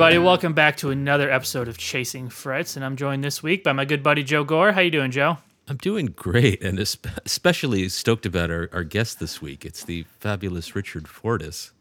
Everybody, 0.00 0.18
welcome 0.18 0.52
back 0.52 0.76
to 0.76 0.90
another 0.90 1.28
episode 1.28 1.66
of 1.66 1.76
Chasing 1.76 2.28
Frets, 2.28 2.76
and 2.76 2.84
I'm 2.84 2.94
joined 2.94 3.24
this 3.24 3.42
week 3.42 3.64
by 3.64 3.72
my 3.72 3.84
good 3.84 4.00
buddy 4.00 4.22
Joe 4.22 4.44
Gore. 4.44 4.70
How 4.70 4.80
you 4.80 4.92
doing, 4.92 5.10
Joe? 5.10 5.38
I'm 5.66 5.76
doing 5.76 6.06
great, 6.14 6.62
and 6.62 6.78
especially 6.78 7.88
stoked 7.88 8.24
about 8.24 8.48
our, 8.48 8.70
our 8.72 8.84
guest 8.84 9.18
this 9.18 9.42
week. 9.42 9.64
It's 9.66 9.82
the 9.82 10.04
fabulous 10.20 10.76
Richard 10.76 11.08
Fortus. 11.08 11.72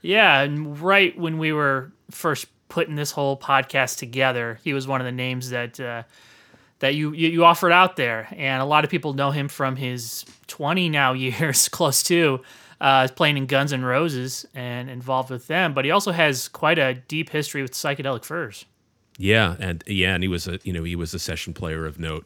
Yeah, 0.00 0.40
and 0.40 0.80
right 0.80 1.14
when 1.18 1.36
we 1.36 1.52
were 1.52 1.92
first 2.10 2.46
putting 2.70 2.94
this 2.94 3.10
whole 3.10 3.36
podcast 3.36 3.98
together, 3.98 4.60
he 4.64 4.72
was 4.72 4.88
one 4.88 5.02
of 5.02 5.04
the 5.04 5.12
names 5.12 5.50
that 5.50 5.78
uh, 5.78 6.04
that 6.78 6.94
you, 6.94 7.12
you 7.12 7.44
offered 7.44 7.72
out 7.72 7.96
there, 7.96 8.28
and 8.34 8.62
a 8.62 8.64
lot 8.64 8.84
of 8.84 8.90
people 8.90 9.12
know 9.12 9.30
him 9.30 9.46
from 9.46 9.76
his 9.76 10.24
20 10.46 10.88
now 10.88 11.12
years, 11.12 11.68
close 11.68 12.02
to 12.04 12.40
uh, 12.80 13.08
playing 13.08 13.36
in 13.36 13.46
Guns 13.46 13.72
N' 13.72 13.84
Roses 13.84 14.46
and 14.54 14.88
involved 14.88 15.30
with 15.30 15.46
them. 15.46 15.74
But 15.74 15.84
he 15.84 15.90
also 15.90 16.12
has 16.12 16.48
quite 16.48 16.78
a 16.78 16.94
deep 16.94 17.30
history 17.30 17.62
with 17.62 17.72
psychedelic 17.72 18.24
furs. 18.24 18.64
Yeah, 19.16 19.56
and 19.58 19.82
yeah, 19.86 20.14
and 20.14 20.22
he 20.22 20.28
was 20.28 20.46
a 20.46 20.60
you 20.62 20.72
know 20.72 20.84
he 20.84 20.94
was 20.94 21.12
a 21.12 21.18
session 21.18 21.52
player 21.52 21.86
of 21.86 21.98
note 21.98 22.24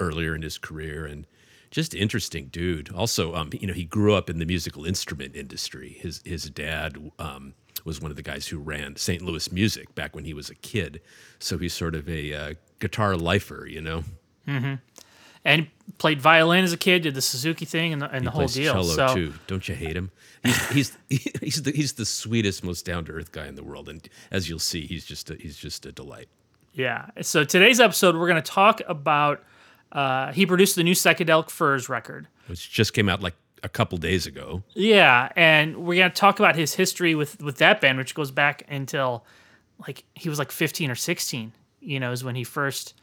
earlier 0.00 0.34
in 0.34 0.42
his 0.42 0.58
career, 0.58 1.06
and 1.06 1.26
just 1.70 1.94
interesting 1.94 2.46
dude. 2.46 2.92
Also, 2.92 3.34
um, 3.34 3.50
you 3.52 3.66
know, 3.68 3.72
he 3.72 3.84
grew 3.84 4.14
up 4.14 4.28
in 4.28 4.38
the 4.40 4.44
musical 4.44 4.84
instrument 4.84 5.36
industry. 5.36 5.96
His 6.00 6.20
his 6.24 6.50
dad 6.50 7.12
um, 7.20 7.54
was 7.84 8.00
one 8.00 8.10
of 8.10 8.16
the 8.16 8.22
guys 8.22 8.48
who 8.48 8.58
ran 8.58 8.96
St. 8.96 9.22
Louis 9.22 9.52
Music 9.52 9.94
back 9.94 10.16
when 10.16 10.24
he 10.24 10.34
was 10.34 10.50
a 10.50 10.56
kid, 10.56 11.00
so 11.38 11.56
he's 11.56 11.72
sort 11.72 11.94
of 11.94 12.08
a 12.08 12.34
uh, 12.34 12.54
guitar 12.80 13.16
lifer, 13.16 13.66
you 13.66 13.80
know. 13.80 14.02
Mm-hmm 14.48 14.74
and 15.44 15.66
played 15.98 16.20
violin 16.20 16.64
as 16.64 16.72
a 16.72 16.76
kid, 16.76 17.02
did 17.02 17.14
the 17.14 17.22
Suzuki 17.22 17.64
thing 17.64 17.92
and 17.92 18.02
the, 18.02 18.10
and 18.10 18.26
the 18.26 18.30
whole 18.30 18.46
deal. 18.46 18.74
Cello 18.74 18.94
so, 18.94 19.14
too. 19.14 19.34
Don't 19.46 19.68
you 19.68 19.74
hate 19.74 19.96
him? 19.96 20.10
He's 20.42 20.68
he's 20.68 20.98
he's 21.40 21.62
the, 21.62 21.72
he's 21.72 21.92
the 21.94 22.06
sweetest, 22.06 22.64
most 22.64 22.84
down 22.84 23.04
to 23.06 23.12
earth 23.12 23.32
guy 23.32 23.46
in 23.46 23.54
the 23.54 23.62
world, 23.62 23.88
and 23.88 24.08
as 24.30 24.48
you'll 24.48 24.58
see, 24.58 24.86
he's 24.86 25.04
just 25.04 25.30
a, 25.30 25.34
he's 25.34 25.56
just 25.56 25.86
a 25.86 25.92
delight. 25.92 26.28
Yeah. 26.72 27.06
So 27.20 27.44
today's 27.44 27.80
episode, 27.80 28.16
we're 28.16 28.28
going 28.28 28.42
to 28.42 28.50
talk 28.50 28.80
about. 28.86 29.44
Uh, 29.90 30.32
he 30.32 30.46
produced 30.46 30.74
the 30.74 30.82
new 30.82 30.94
psychedelic 30.94 31.50
furs 31.50 31.88
record, 31.88 32.26
which 32.46 32.70
just 32.70 32.94
came 32.94 33.08
out 33.08 33.20
like 33.20 33.34
a 33.62 33.68
couple 33.68 33.98
days 33.98 34.26
ago. 34.26 34.62
Yeah, 34.72 35.30
and 35.36 35.76
we're 35.84 35.98
going 36.00 36.10
to 36.10 36.16
talk 36.16 36.38
about 36.38 36.56
his 36.56 36.74
history 36.74 37.14
with 37.14 37.42
with 37.42 37.58
that 37.58 37.80
band, 37.80 37.98
which 37.98 38.14
goes 38.14 38.30
back 38.30 38.64
until 38.68 39.24
like 39.86 40.04
he 40.14 40.28
was 40.28 40.38
like 40.38 40.50
15 40.50 40.90
or 40.90 40.94
16. 40.94 41.52
You 41.80 42.00
know, 42.00 42.12
is 42.12 42.24
when 42.24 42.36
he 42.36 42.44
first 42.44 42.94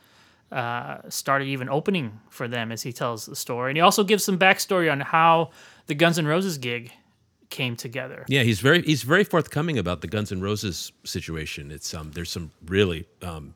uh, 0.51 0.97
started 1.09 1.45
even 1.45 1.69
opening 1.69 2.19
for 2.29 2.47
them 2.47 2.71
as 2.71 2.81
he 2.81 2.91
tells 2.91 3.25
the 3.25 3.35
story. 3.35 3.71
And 3.71 3.77
he 3.77 3.81
also 3.81 4.03
gives 4.03 4.23
some 4.23 4.37
backstory 4.37 4.91
on 4.91 4.99
how 4.99 5.51
the 5.87 5.95
Guns 5.95 6.17
N' 6.17 6.25
Roses 6.27 6.57
gig 6.57 6.91
came 7.49 7.75
together. 7.75 8.25
Yeah, 8.27 8.43
he's 8.43 8.59
very 8.59 8.81
he's 8.83 9.03
very 9.03 9.23
forthcoming 9.23 9.77
about 9.77 10.01
the 10.01 10.07
Guns 10.07 10.31
N' 10.31 10.41
Roses 10.41 10.91
situation. 11.03 11.71
It's 11.71 11.93
um 11.93 12.11
there's 12.11 12.29
some 12.29 12.51
really 12.65 13.05
um 13.21 13.55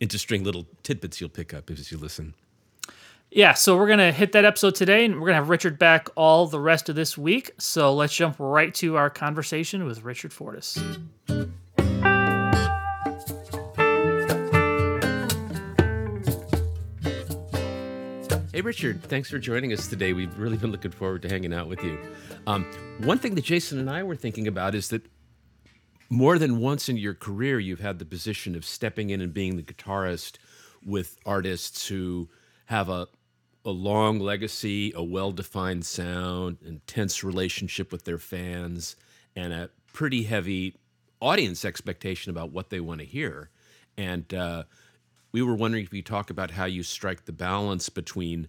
interesting 0.00 0.44
little 0.44 0.66
tidbits 0.82 1.20
you'll 1.20 1.30
pick 1.30 1.54
up 1.54 1.70
as 1.70 1.90
you 1.90 1.98
listen. 1.98 2.34
Yeah, 3.30 3.54
so 3.54 3.76
we're 3.76 3.88
gonna 3.88 4.12
hit 4.12 4.32
that 4.32 4.44
episode 4.44 4.76
today, 4.76 5.04
and 5.04 5.20
we're 5.20 5.26
gonna 5.26 5.38
have 5.38 5.48
Richard 5.48 5.78
back 5.78 6.08
all 6.14 6.46
the 6.46 6.60
rest 6.60 6.88
of 6.88 6.94
this 6.94 7.18
week. 7.18 7.50
So 7.58 7.92
let's 7.92 8.14
jump 8.14 8.36
right 8.38 8.72
to 8.76 8.96
our 8.96 9.10
conversation 9.10 9.84
with 9.84 10.04
Richard 10.04 10.32
Fortus. 10.32 10.78
Hey, 18.54 18.60
Richard, 18.60 19.02
thanks 19.02 19.28
for 19.28 19.40
joining 19.40 19.72
us 19.72 19.88
today. 19.88 20.12
We've 20.12 20.38
really 20.38 20.56
been 20.56 20.70
looking 20.70 20.92
forward 20.92 21.22
to 21.22 21.28
hanging 21.28 21.52
out 21.52 21.66
with 21.66 21.82
you. 21.82 21.98
Um, 22.46 22.64
one 22.98 23.18
thing 23.18 23.34
that 23.34 23.42
Jason 23.42 23.80
and 23.80 23.90
I 23.90 24.04
were 24.04 24.14
thinking 24.14 24.46
about 24.46 24.76
is 24.76 24.90
that 24.90 25.02
more 26.08 26.38
than 26.38 26.60
once 26.60 26.88
in 26.88 26.96
your 26.96 27.14
career, 27.14 27.58
you've 27.58 27.80
had 27.80 27.98
the 27.98 28.04
position 28.04 28.54
of 28.54 28.64
stepping 28.64 29.10
in 29.10 29.20
and 29.20 29.34
being 29.34 29.56
the 29.56 29.64
guitarist 29.64 30.36
with 30.86 31.16
artists 31.26 31.88
who 31.88 32.28
have 32.66 32.88
a, 32.88 33.08
a 33.64 33.72
long 33.72 34.20
legacy, 34.20 34.92
a 34.94 35.02
well 35.02 35.32
defined 35.32 35.84
sound, 35.84 36.58
intense 36.64 37.24
relationship 37.24 37.90
with 37.90 38.04
their 38.04 38.18
fans, 38.18 38.94
and 39.34 39.52
a 39.52 39.68
pretty 39.92 40.22
heavy 40.22 40.76
audience 41.20 41.64
expectation 41.64 42.30
about 42.30 42.52
what 42.52 42.70
they 42.70 42.78
want 42.78 43.00
to 43.00 43.04
hear. 43.04 43.50
And 43.98 44.32
uh, 44.32 44.62
we 45.34 45.42
were 45.42 45.56
wondering 45.56 45.82
if 45.82 45.92
you 45.92 46.00
talk 46.00 46.30
about 46.30 46.52
how 46.52 46.64
you 46.64 46.84
strike 46.84 47.24
the 47.24 47.32
balance 47.32 47.88
between 47.88 48.46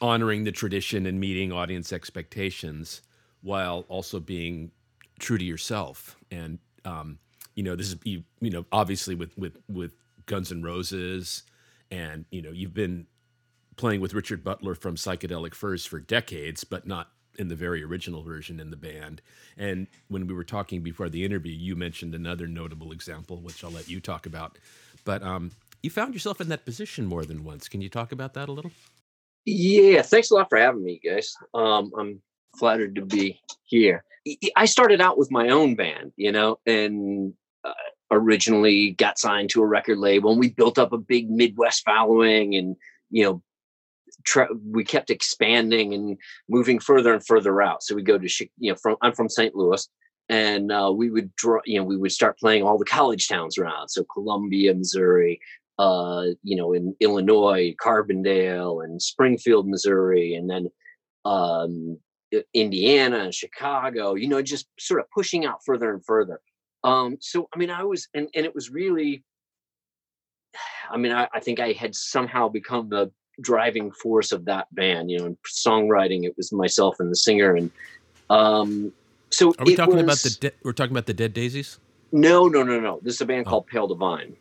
honoring 0.00 0.42
the 0.42 0.50
tradition 0.50 1.04
and 1.04 1.20
meeting 1.20 1.52
audience 1.52 1.92
expectations 1.92 3.02
while 3.42 3.84
also 3.88 4.18
being 4.18 4.70
true 5.18 5.36
to 5.36 5.44
yourself. 5.44 6.16
And 6.30 6.60
um, 6.86 7.18
you 7.56 7.62
know, 7.62 7.76
this 7.76 7.88
is 7.88 7.96
you, 8.04 8.24
you 8.40 8.48
know 8.48 8.64
obviously 8.72 9.14
with 9.14 9.36
with 9.36 9.58
with 9.68 9.92
Guns 10.24 10.50
N' 10.50 10.62
Roses, 10.62 11.42
and 11.90 12.24
you 12.30 12.40
know 12.40 12.52
you've 12.52 12.72
been 12.72 13.06
playing 13.76 14.00
with 14.00 14.14
Richard 14.14 14.42
Butler 14.42 14.74
from 14.74 14.96
Psychedelic 14.96 15.52
Furs 15.52 15.84
for 15.84 16.00
decades, 16.00 16.64
but 16.64 16.86
not 16.86 17.10
in 17.38 17.48
the 17.48 17.54
very 17.54 17.84
original 17.84 18.22
version 18.22 18.60
in 18.60 18.70
the 18.70 18.78
band. 18.78 19.20
And 19.58 19.86
when 20.08 20.26
we 20.26 20.32
were 20.32 20.42
talking 20.42 20.80
before 20.80 21.10
the 21.10 21.22
interview, 21.22 21.52
you 21.52 21.76
mentioned 21.76 22.14
another 22.14 22.46
notable 22.46 22.92
example, 22.92 23.42
which 23.42 23.62
I'll 23.62 23.70
let 23.70 23.90
you 23.90 24.00
talk 24.00 24.24
about. 24.24 24.56
But 25.04 25.22
um, 25.22 25.52
you 25.82 25.90
found 25.90 26.14
yourself 26.14 26.40
in 26.40 26.48
that 26.48 26.64
position 26.64 27.06
more 27.06 27.24
than 27.24 27.44
once. 27.44 27.68
Can 27.68 27.80
you 27.80 27.88
talk 27.88 28.12
about 28.12 28.34
that 28.34 28.48
a 28.48 28.52
little? 28.52 28.70
Yeah, 29.44 30.02
thanks 30.02 30.30
a 30.30 30.34
lot 30.34 30.48
for 30.48 30.58
having 30.58 30.84
me, 30.84 31.00
guys. 31.04 31.34
Um, 31.54 31.92
I'm 31.98 32.22
flattered 32.58 32.96
to 32.96 33.04
be 33.04 33.40
here. 33.64 34.04
I 34.56 34.66
started 34.66 35.00
out 35.00 35.16
with 35.16 35.30
my 35.30 35.48
own 35.48 35.74
band, 35.74 36.12
you 36.16 36.32
know, 36.32 36.58
and 36.66 37.32
uh, 37.64 37.72
originally 38.10 38.90
got 38.90 39.18
signed 39.18 39.50
to 39.50 39.62
a 39.62 39.66
record 39.66 39.98
label, 39.98 40.30
and 40.30 40.40
we 40.40 40.50
built 40.50 40.78
up 40.78 40.92
a 40.92 40.98
big 40.98 41.30
Midwest 41.30 41.84
following, 41.84 42.54
and 42.56 42.76
you 43.10 43.24
know, 43.24 43.42
tra- 44.24 44.48
we 44.70 44.84
kept 44.84 45.10
expanding 45.10 45.94
and 45.94 46.18
moving 46.48 46.78
further 46.78 47.14
and 47.14 47.24
further 47.24 47.62
out. 47.62 47.82
So 47.82 47.94
we 47.94 48.02
go 48.02 48.18
to, 48.18 48.28
you 48.58 48.72
know, 48.72 48.76
from 48.76 48.96
I'm 49.00 49.14
from 49.14 49.30
St. 49.30 49.54
Louis, 49.54 49.88
and 50.28 50.70
uh, 50.70 50.92
we 50.94 51.10
would 51.10 51.34
draw, 51.36 51.60
you 51.64 51.78
know, 51.78 51.84
we 51.84 51.96
would 51.96 52.12
start 52.12 52.38
playing 52.38 52.62
all 52.62 52.78
the 52.78 52.84
college 52.84 53.28
towns 53.28 53.56
around. 53.56 53.88
So 53.88 54.04
Columbia, 54.04 54.74
Missouri, 54.74 55.40
uh, 55.78 56.24
you 56.42 56.56
know, 56.56 56.72
in 56.72 56.94
Illinois, 57.00 57.74
Carbondale 57.80 58.84
and 58.84 59.00
Springfield, 59.00 59.68
Missouri, 59.68 60.34
and 60.34 60.50
then 60.50 60.70
um, 61.24 61.98
Indiana 62.52 63.18
and 63.20 63.34
Chicago, 63.34 64.14
you 64.14 64.28
know, 64.28 64.42
just 64.42 64.66
sort 64.78 65.00
of 65.00 65.06
pushing 65.10 65.46
out 65.46 65.64
further 65.64 65.92
and 65.92 66.04
further. 66.04 66.40
Um, 66.84 67.18
so, 67.20 67.48
I 67.54 67.58
mean, 67.58 67.70
I 67.70 67.84
was, 67.84 68.08
and, 68.14 68.28
and 68.34 68.44
it 68.44 68.54
was 68.54 68.70
really, 68.70 69.24
I 70.90 70.96
mean, 70.96 71.12
I, 71.12 71.28
I 71.32 71.40
think 71.40 71.60
I 71.60 71.72
had 71.72 71.94
somehow 71.94 72.48
become 72.48 72.88
the 72.88 73.10
driving 73.40 73.92
force 73.92 74.32
of 74.32 74.44
that 74.46 74.72
band, 74.74 75.10
you 75.10 75.18
know, 75.18 75.26
in 75.26 75.38
songwriting, 75.46 76.24
it 76.24 76.34
was 76.36 76.52
myself 76.52 76.96
and 76.98 77.10
the 77.10 77.16
singer. 77.16 77.54
And 77.54 77.70
um, 78.30 78.92
so, 79.30 79.54
are 79.58 79.64
we 79.64 79.76
talking 79.76 79.94
was, 79.94 80.02
about 80.02 80.18
the, 80.18 80.36
de- 80.40 80.56
we're 80.64 80.72
talking 80.72 80.92
about 80.92 81.06
the 81.06 81.14
Dead 81.14 81.34
Daisies? 81.34 81.78
No, 82.10 82.48
no, 82.48 82.62
no, 82.62 82.80
no. 82.80 83.00
This 83.02 83.14
is 83.14 83.20
a 83.20 83.26
band 83.26 83.46
oh. 83.46 83.50
called 83.50 83.66
Pale 83.66 83.88
Divine. 83.88 84.36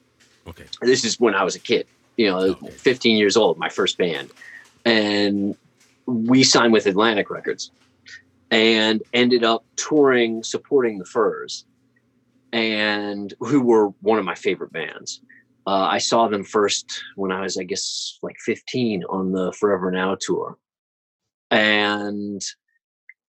Okay. 0.47 0.65
This 0.81 1.03
is 1.03 1.19
when 1.19 1.35
I 1.35 1.43
was 1.43 1.55
a 1.55 1.59
kid, 1.59 1.87
you 2.15 2.27
know, 2.27 2.39
okay. 2.39 2.69
15 2.69 3.17
years 3.17 3.35
old, 3.35 3.57
my 3.57 3.69
first 3.69 3.97
band. 3.97 4.31
And 4.85 5.55
we 6.05 6.43
signed 6.43 6.71
with 6.73 6.85
Atlantic 6.85 7.29
Records 7.29 7.71
and 8.49 9.03
ended 9.13 9.43
up 9.43 9.65
touring 9.75 10.43
supporting 10.43 10.99
the 10.99 11.05
Furs. 11.05 11.65
and 12.53 13.33
who 13.41 13.61
were 13.61 13.89
one 14.01 14.19
of 14.19 14.25
my 14.25 14.35
favorite 14.35 14.71
bands. 14.71 15.21
Uh, 15.67 15.83
I 15.91 15.97
saw 15.97 16.29
them 16.29 16.45
first 16.45 17.03
when 17.17 17.31
I 17.31 17.41
was, 17.41 17.57
I 17.57 17.63
guess, 17.63 18.17
like 18.23 18.37
15 18.39 19.03
on 19.09 19.33
the 19.33 19.51
Forever 19.51 19.91
Now 19.91 20.15
tour. 20.17 20.57
And 21.51 22.41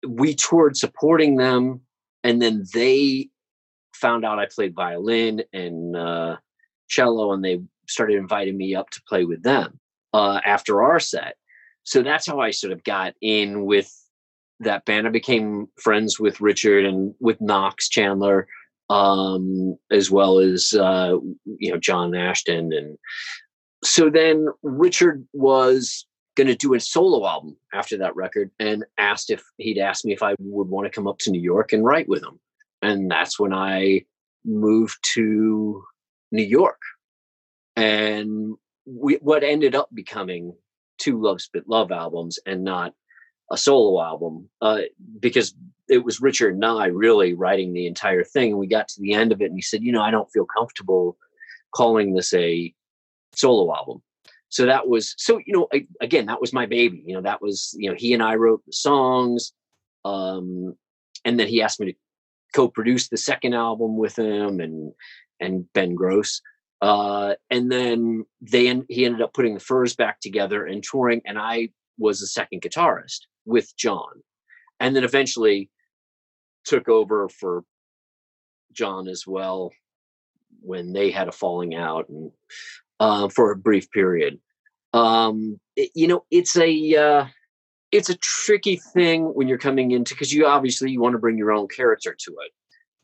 we 0.06 0.36
toured 0.36 0.76
supporting 0.76 1.36
them. 1.36 1.80
And 2.22 2.40
then 2.40 2.64
they 2.72 3.30
found 3.92 4.24
out 4.24 4.38
I 4.38 4.46
played 4.46 4.74
violin 4.74 5.42
and 5.52 5.96
uh, 5.96 6.36
cello, 6.88 7.32
and 7.32 7.44
they 7.44 7.60
started 7.88 8.16
inviting 8.16 8.56
me 8.56 8.74
up 8.74 8.90
to 8.90 9.02
play 9.08 9.24
with 9.24 9.42
them 9.42 9.78
uh, 10.12 10.40
after 10.44 10.82
our 10.82 11.00
set. 11.00 11.36
So 11.84 12.02
that's 12.02 12.26
how 12.26 12.40
I 12.40 12.50
sort 12.50 12.72
of 12.72 12.84
got 12.84 13.14
in 13.22 13.64
with 13.64 13.90
that 14.60 14.84
band. 14.84 15.06
I 15.06 15.10
became 15.10 15.68
friends 15.80 16.18
with 16.20 16.40
Richard 16.40 16.84
and 16.84 17.14
with 17.20 17.40
Knox 17.40 17.88
Chandler, 17.88 18.46
um, 18.90 19.78
as 19.90 20.10
well 20.10 20.38
as 20.38 20.74
uh, 20.74 21.16
you 21.46 21.70
know 21.70 21.78
John 21.78 22.14
Ashton, 22.14 22.72
and 22.72 22.98
so 23.84 24.10
then 24.10 24.48
Richard 24.62 25.26
was 25.32 26.06
going 26.36 26.46
to 26.46 26.54
do 26.54 26.74
a 26.74 26.80
solo 26.80 27.26
album 27.26 27.56
after 27.72 27.96
that 27.98 28.16
record, 28.16 28.50
and 28.58 28.84
asked 28.98 29.30
if 29.30 29.42
he'd 29.56 29.78
asked 29.78 30.04
me 30.04 30.12
if 30.12 30.22
I 30.22 30.34
would 30.38 30.68
want 30.68 30.86
to 30.86 30.90
come 30.90 31.06
up 31.06 31.18
to 31.20 31.30
New 31.30 31.40
York 31.40 31.72
and 31.72 31.84
write 31.84 32.08
with 32.08 32.22
him, 32.22 32.38
and 32.82 33.10
that's 33.10 33.38
when 33.38 33.52
I 33.52 34.04
moved 34.44 34.98
to 35.14 35.82
New 36.30 36.44
York, 36.44 36.80
and 37.76 38.54
we, 38.86 39.14
what 39.16 39.44
ended 39.44 39.74
up 39.74 39.88
becoming 39.92 40.54
two 40.98 41.20
Love 41.22 41.40
Spit 41.40 41.68
Love 41.68 41.92
albums 41.92 42.38
and 42.44 42.64
not 42.64 42.92
a 43.50 43.56
solo 43.56 44.02
album 44.02 44.48
uh, 44.60 44.80
because 45.20 45.54
it 45.88 46.04
was 46.04 46.20
Richard 46.20 46.54
and 46.54 46.64
I 46.64 46.86
really 46.86 47.32
writing 47.32 47.72
the 47.72 47.86
entire 47.86 48.24
thing. 48.24 48.50
And 48.50 48.58
we 48.58 48.66
got 48.66 48.88
to 48.88 49.00
the 49.00 49.14
end 49.14 49.32
of 49.32 49.40
it 49.40 49.46
and 49.46 49.54
he 49.54 49.62
said, 49.62 49.82
you 49.82 49.92
know, 49.92 50.02
I 50.02 50.10
don't 50.10 50.30
feel 50.30 50.44
comfortable 50.44 51.16
calling 51.74 52.12
this 52.12 52.34
a 52.34 52.74
solo 53.34 53.74
album. 53.74 54.02
So 54.50 54.66
that 54.66 54.88
was, 54.88 55.14
so, 55.16 55.38
you 55.46 55.54
know, 55.54 55.68
I, 55.72 55.86
again, 56.00 56.26
that 56.26 56.40
was 56.40 56.52
my 56.52 56.66
baby, 56.66 57.02
you 57.06 57.14
know, 57.14 57.22
that 57.22 57.40
was, 57.40 57.74
you 57.78 57.88
know, 57.88 57.96
he 57.96 58.12
and 58.12 58.22
I 58.22 58.34
wrote 58.34 58.62
the 58.66 58.72
songs. 58.72 59.52
Um, 60.04 60.76
and 61.24 61.38
then 61.38 61.48
he 61.48 61.62
asked 61.62 61.80
me 61.80 61.92
to 61.92 61.98
co-produce 62.54 63.08
the 63.08 63.16
second 63.16 63.54
album 63.54 63.96
with 63.96 64.18
him 64.18 64.60
and, 64.60 64.92
and 65.40 65.70
Ben 65.72 65.94
Gross. 65.94 66.40
Uh, 66.80 67.34
and 67.50 67.70
then 67.72 68.24
they, 68.40 68.82
he 68.88 69.04
ended 69.04 69.22
up 69.22 69.34
putting 69.34 69.54
the 69.54 69.60
Furs 69.60 69.96
back 69.96 70.20
together 70.20 70.64
and 70.64 70.82
touring. 70.82 71.22
And 71.24 71.38
I 71.38 71.70
was 71.98 72.20
the 72.20 72.26
second 72.26 72.62
guitarist 72.62 73.20
with 73.44 73.76
John. 73.76 74.22
And 74.78 74.94
then 74.94 75.04
eventually 75.04 75.70
took 76.64 76.88
over 76.88 77.28
for 77.28 77.64
John 78.72 79.08
as 79.08 79.26
well 79.26 79.72
when 80.60 80.92
they 80.92 81.10
had 81.10 81.28
a 81.28 81.32
falling 81.32 81.74
out 81.74 82.08
and 82.08 82.30
uh, 83.00 83.28
for 83.28 83.50
a 83.50 83.56
brief 83.56 83.90
period. 83.90 84.38
Um, 84.92 85.60
it, 85.76 85.90
you 85.94 86.06
know, 86.06 86.24
it's 86.30 86.56
a 86.56 86.96
uh, 86.96 87.26
it's 87.92 88.10
a 88.10 88.16
tricky 88.16 88.76
thing 88.76 89.24
when 89.24 89.48
you're 89.48 89.58
coming 89.58 89.90
into 89.90 90.14
because 90.14 90.32
you 90.32 90.46
obviously 90.46 90.90
you 90.90 91.00
want 91.00 91.14
to 91.14 91.18
bring 91.18 91.38
your 91.38 91.52
own 91.52 91.68
character 91.68 92.16
to 92.18 92.36
it, 92.44 92.52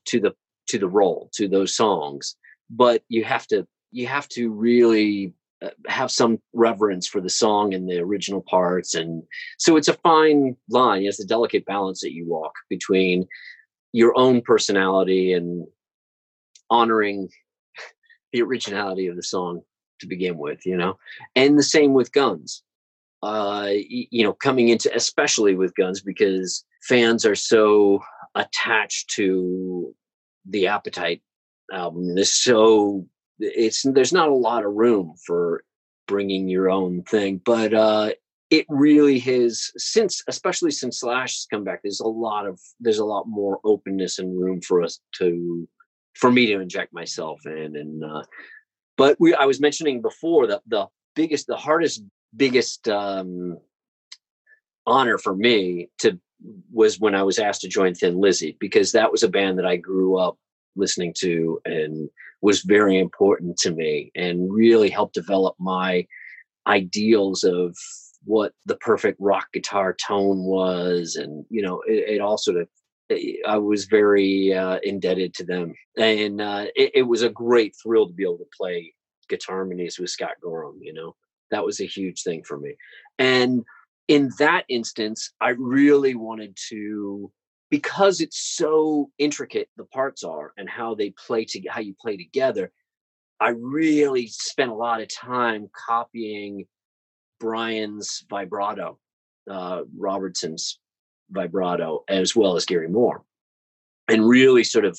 to 0.07 0.21
the 0.21 0.35
to 0.69 0.79
the 0.79 0.89
role, 0.89 1.31
to 1.35 1.49
those 1.49 1.75
songs, 1.75 2.37
but 2.71 3.03
you 3.09 3.25
have 3.25 3.47
to 3.49 3.67
you 3.91 4.07
have 4.07 4.29
to 4.29 4.51
really 4.51 5.33
uh, 5.63 5.71
have 5.87 6.11
some 6.11 6.39
reverence 6.53 7.07
for 7.07 7.21
the 7.21 7.31
song 7.31 7.75
and 7.75 7.89
the 7.89 7.99
original 7.99 8.43
parts 8.43 8.95
and 8.95 9.23
so 9.59 9.77
it's 9.77 9.89
a 9.89 9.95
fine 9.95 10.57
line 10.69 11.05
it's 11.05 11.21
a 11.21 11.27
delicate 11.27 11.65
balance 11.65 12.01
that 12.01 12.13
you 12.13 12.27
walk 12.27 12.53
between 12.69 13.27
your 13.93 14.17
own 14.19 14.43
personality 14.43 15.33
and 15.33 15.67
honoring 16.71 17.29
the 18.33 18.43
originality 18.43 19.07
of 19.07 19.17
the 19.17 19.23
song 19.23 19.63
to 20.01 20.07
begin 20.07 20.37
with 20.37 20.67
you 20.67 20.77
know? 20.77 20.99
And 21.37 21.57
the 21.57 21.63
same 21.63 21.95
with 21.95 22.13
guns. 22.13 22.63
Uh 23.23 23.71
you 23.71 24.25
know 24.25 24.33
coming 24.33 24.69
into 24.69 24.95
especially 24.95 25.55
with 25.55 25.77
guns 25.77 26.01
because 26.03 26.65
fans 26.83 27.25
are 27.25 27.37
so 27.37 28.03
attached 28.35 29.09
to 29.11 29.95
the 30.49 30.67
appetite 30.67 31.23
album 31.73 32.15
this 32.15 32.35
so 32.35 33.07
it's 33.39 33.83
there's 33.83 34.13
not 34.13 34.29
a 34.29 34.35
lot 34.35 34.65
of 34.65 34.75
room 34.75 35.15
for 35.27 35.65
bringing 36.07 36.49
your 36.49 36.71
own 36.71 37.03
thing 37.03 37.41
but 37.45 37.73
uh 37.73 38.11
it 38.51 38.67
really 38.69 39.19
has 39.19 39.73
since 39.77 40.23
especially 40.29 40.71
since 40.71 41.01
slash 41.01 41.39
has 41.39 41.47
come 41.51 41.65
back 41.65 41.81
there's 41.83 42.01
a 42.01 42.07
lot 42.07 42.47
of 42.47 42.61
there's 42.81 42.99
a 42.99 43.05
lot 43.05 43.27
more 43.27 43.59
openness 43.65 44.19
and 44.19 44.39
room 44.39 44.61
for 44.61 44.83
us 44.83 45.01
to 45.13 45.67
for 46.15 46.31
me 46.31 46.47
to 46.47 46.61
inject 46.61 46.93
myself 46.93 47.41
in 47.47 47.77
and 47.77 48.05
uh 48.05 48.23
but 48.97 49.17
we 49.19 49.35
i 49.35 49.47
was 49.47 49.61
mentioning 49.61 50.03
before 50.03 50.47
that 50.47 50.61
the 50.67 50.87
biggest 51.17 51.47
the 51.47 51.57
hardest 51.57 52.03
biggest 52.37 52.89
um 52.89 53.57
honor 54.87 55.17
for 55.17 55.35
me 55.35 55.89
to 55.99 56.19
was 56.73 57.01
when 57.01 57.15
i 57.15 57.23
was 57.23 57.39
asked 57.39 57.61
to 57.63 57.69
join 57.69 57.95
thin 57.95 58.19
lizzy 58.19 58.57
because 58.61 58.93
that 58.93 59.11
was 59.11 59.23
a 59.23 59.29
band 59.29 59.59
that 59.59 59.67
i 59.67 59.77
grew 59.77 60.19
up 60.19 60.37
listening 60.77 61.15
to 61.17 61.61
and 61.65 62.09
was 62.43 62.63
very 62.63 62.99
important 62.99 63.57
to 63.57 63.71
me 63.71 64.11
and 64.15 64.53
really 64.53 64.91
helped 64.91 65.15
develop 65.15 65.55
my 65.59 66.07
ideals 66.67 67.45
of 67.45 67.77
what 68.25 68.53
the 68.67 68.77
perfect 68.77 69.19
rock 69.21 69.47
guitar 69.53 69.95
tone 70.07 70.45
was 70.45 71.17
and 71.17 71.45
you 71.51 71.63
know 71.63 71.83
it, 71.87 72.17
it 72.17 72.21
all 72.21 72.39
sort 72.39 72.57
of 72.57 72.69
i 73.47 73.57
was 73.57 73.85
very 73.85 74.53
uh, 74.55 74.79
indebted 74.83 75.35
to 75.35 75.45
them. 75.45 75.75
And 75.97 76.41
uh, 76.41 76.67
it, 76.75 76.93
it, 76.95 77.03
was 77.03 77.23
a 77.23 77.29
great 77.29 77.75
thrill 77.83 78.07
to 78.07 78.13
be 78.13 78.25
able 78.25 78.39
to 78.39 78.47
play 78.57 78.95
guitar 79.29 79.57
harmonies 79.57 79.99
with 79.99 80.11
scott 80.11 80.37
gorham 80.43 80.79
you 80.81 80.93
know? 80.93 81.15
That 81.51 81.65
was 81.65 81.81
a 81.81 81.87
huge 81.87 82.23
thing 82.23 82.43
for 82.45 82.59
me. 82.59 82.75
And 83.19 83.65
in 84.09 84.31
that 84.39 84.65
instance 84.69 85.33
i 85.41 85.51
really 85.51 86.15
wanted 86.15 86.57
to 86.69 87.31
because 87.71 88.21
it's 88.21 88.39
so 88.57 89.11
intricate 89.19 89.69
the 89.77 89.85
parts 89.85 90.23
are 90.23 90.53
and 90.57 90.69
how 90.69 90.95
they 90.95 91.11
play 91.11 91.45
to 91.45 91.61
how 91.69 91.81
you 91.81 91.95
play 92.01 92.17
together 92.17 92.71
i 93.41 93.49
really 93.49 94.27
spent 94.27 94.71
a 94.71 94.75
lot 94.75 95.01
of 95.01 95.09
time 95.09 95.69
copying 95.87 96.65
brian's 97.41 98.25
vibrato 98.29 98.99
uh, 99.51 99.83
robertson's 99.97 100.79
vibrato 101.31 102.05
as 102.09 102.37
well 102.37 102.57
as 102.57 102.67
gary 102.67 102.89
moore 102.89 103.23
and 104.09 104.29
really 104.29 104.65
sort 104.65 104.85
of 104.85 104.99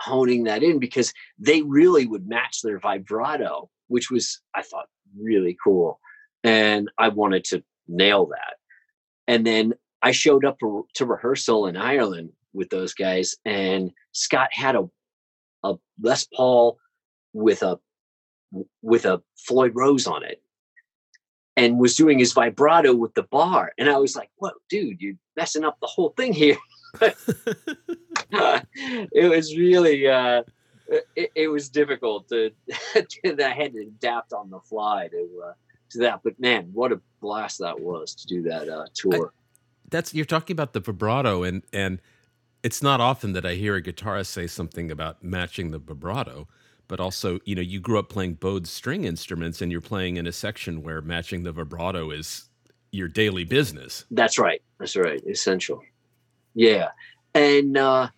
honing 0.00 0.44
that 0.44 0.62
in 0.62 0.78
because 0.78 1.12
they 1.38 1.62
really 1.62 2.06
would 2.06 2.26
match 2.26 2.60
their 2.62 2.78
vibrato 2.78 3.68
which 3.88 4.10
was 4.10 4.40
i 4.54 4.62
thought 4.62 4.86
really 5.18 5.56
cool 5.62 5.98
and 6.44 6.90
i 6.98 7.08
wanted 7.08 7.44
to 7.44 7.62
nail 7.88 8.26
that 8.26 8.56
and 9.26 9.46
then 9.46 9.74
I 10.02 10.12
showed 10.12 10.44
up 10.44 10.58
to 10.60 11.04
rehearsal 11.04 11.66
in 11.66 11.76
Ireland 11.76 12.32
with 12.52 12.70
those 12.70 12.94
guys, 12.94 13.34
and 13.44 13.90
Scott 14.12 14.48
had 14.52 14.76
a 14.76 14.88
a 15.64 15.74
Les 16.00 16.26
Paul 16.34 16.78
with 17.32 17.62
a 17.62 17.78
with 18.82 19.04
a 19.04 19.22
Floyd 19.36 19.72
Rose 19.74 20.06
on 20.06 20.22
it, 20.22 20.42
and 21.56 21.78
was 21.78 21.96
doing 21.96 22.18
his 22.18 22.32
vibrato 22.32 22.94
with 22.94 23.14
the 23.14 23.24
bar, 23.24 23.72
and 23.78 23.88
I 23.88 23.98
was 23.98 24.16
like, 24.16 24.30
"Whoa, 24.36 24.50
dude, 24.68 25.00
you're 25.00 25.16
messing 25.36 25.64
up 25.64 25.78
the 25.80 25.86
whole 25.86 26.10
thing 26.10 26.32
here." 26.32 26.56
uh, 27.02 27.10
it 28.74 29.28
was 29.28 29.56
really 29.56 30.06
uh, 30.08 30.42
it, 31.16 31.32
it, 31.34 31.48
was 31.48 31.68
difficult 31.68 32.28
to, 32.28 32.52
I 32.94 33.48
had 33.50 33.72
to 33.72 33.80
adapt 33.80 34.32
on 34.32 34.50
the 34.50 34.60
fly 34.60 35.08
to 35.08 35.42
uh, 35.48 35.52
to 35.90 35.98
that. 36.00 36.20
But 36.22 36.38
man, 36.40 36.70
what 36.72 36.92
a 36.92 37.00
blast 37.20 37.58
that 37.60 37.80
was 37.80 38.14
to 38.14 38.26
do 38.26 38.42
that 38.42 38.68
uh, 38.68 38.86
tour. 38.94 39.26
I, 39.26 39.40
that's 39.90 40.14
you're 40.14 40.24
talking 40.24 40.54
about 40.54 40.72
the 40.72 40.80
vibrato 40.80 41.42
and 41.42 41.62
and 41.72 42.00
it's 42.62 42.82
not 42.82 43.00
often 43.00 43.32
that 43.34 43.46
I 43.46 43.54
hear 43.54 43.76
a 43.76 43.82
guitarist 43.82 44.26
say 44.26 44.48
something 44.48 44.90
about 44.90 45.22
matching 45.22 45.70
the 45.70 45.78
vibrato, 45.78 46.48
but 46.88 46.98
also, 46.98 47.38
you 47.44 47.54
know, 47.54 47.62
you 47.62 47.78
grew 47.78 47.96
up 47.96 48.08
playing 48.08 48.34
bowed 48.34 48.66
string 48.66 49.04
instruments 49.04 49.62
and 49.62 49.70
you're 49.70 49.80
playing 49.80 50.16
in 50.16 50.26
a 50.26 50.32
section 50.32 50.82
where 50.82 51.00
matching 51.00 51.44
the 51.44 51.52
vibrato 51.52 52.10
is 52.10 52.48
your 52.90 53.06
daily 53.06 53.44
business. 53.44 54.04
That's 54.10 54.38
right. 54.38 54.62
That's 54.80 54.96
right. 54.96 55.22
Essential. 55.26 55.80
Yeah. 56.54 56.88
And 57.34 57.76
uh 57.76 58.08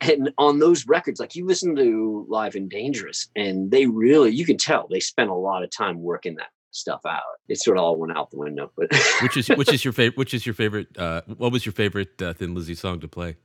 and 0.00 0.30
on 0.38 0.60
those 0.60 0.86
records, 0.86 1.20
like 1.20 1.34
you 1.34 1.44
listen 1.44 1.76
to 1.76 2.24
Live 2.28 2.54
and 2.54 2.70
Dangerous, 2.70 3.28
and 3.36 3.70
they 3.70 3.86
really, 3.86 4.30
you 4.30 4.46
can 4.46 4.56
tell 4.56 4.86
they 4.88 5.00
spent 5.00 5.28
a 5.28 5.34
lot 5.34 5.62
of 5.62 5.70
time 5.70 6.00
working 6.00 6.36
that 6.36 6.48
stuff 6.70 7.00
out. 7.06 7.22
It 7.48 7.60
sort 7.60 7.76
of 7.76 7.84
all 7.84 7.96
went 7.96 8.16
out 8.16 8.30
the 8.30 8.38
window. 8.38 8.70
But 8.76 8.92
which 9.22 9.36
is 9.36 9.48
which 9.48 9.72
is 9.72 9.84
your 9.84 9.92
favorite? 9.92 10.16
Which 10.16 10.34
is 10.34 10.46
your 10.46 10.54
favorite? 10.54 10.88
Uh, 10.96 11.22
what 11.36 11.52
was 11.52 11.64
your 11.66 11.72
favorite 11.72 12.20
uh, 12.20 12.32
Thin 12.32 12.54
Lizzy 12.54 12.74
song 12.74 13.00
to 13.00 13.08
play? 13.08 13.36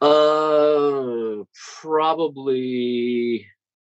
Uh, 0.00 1.44
probably 1.80 3.46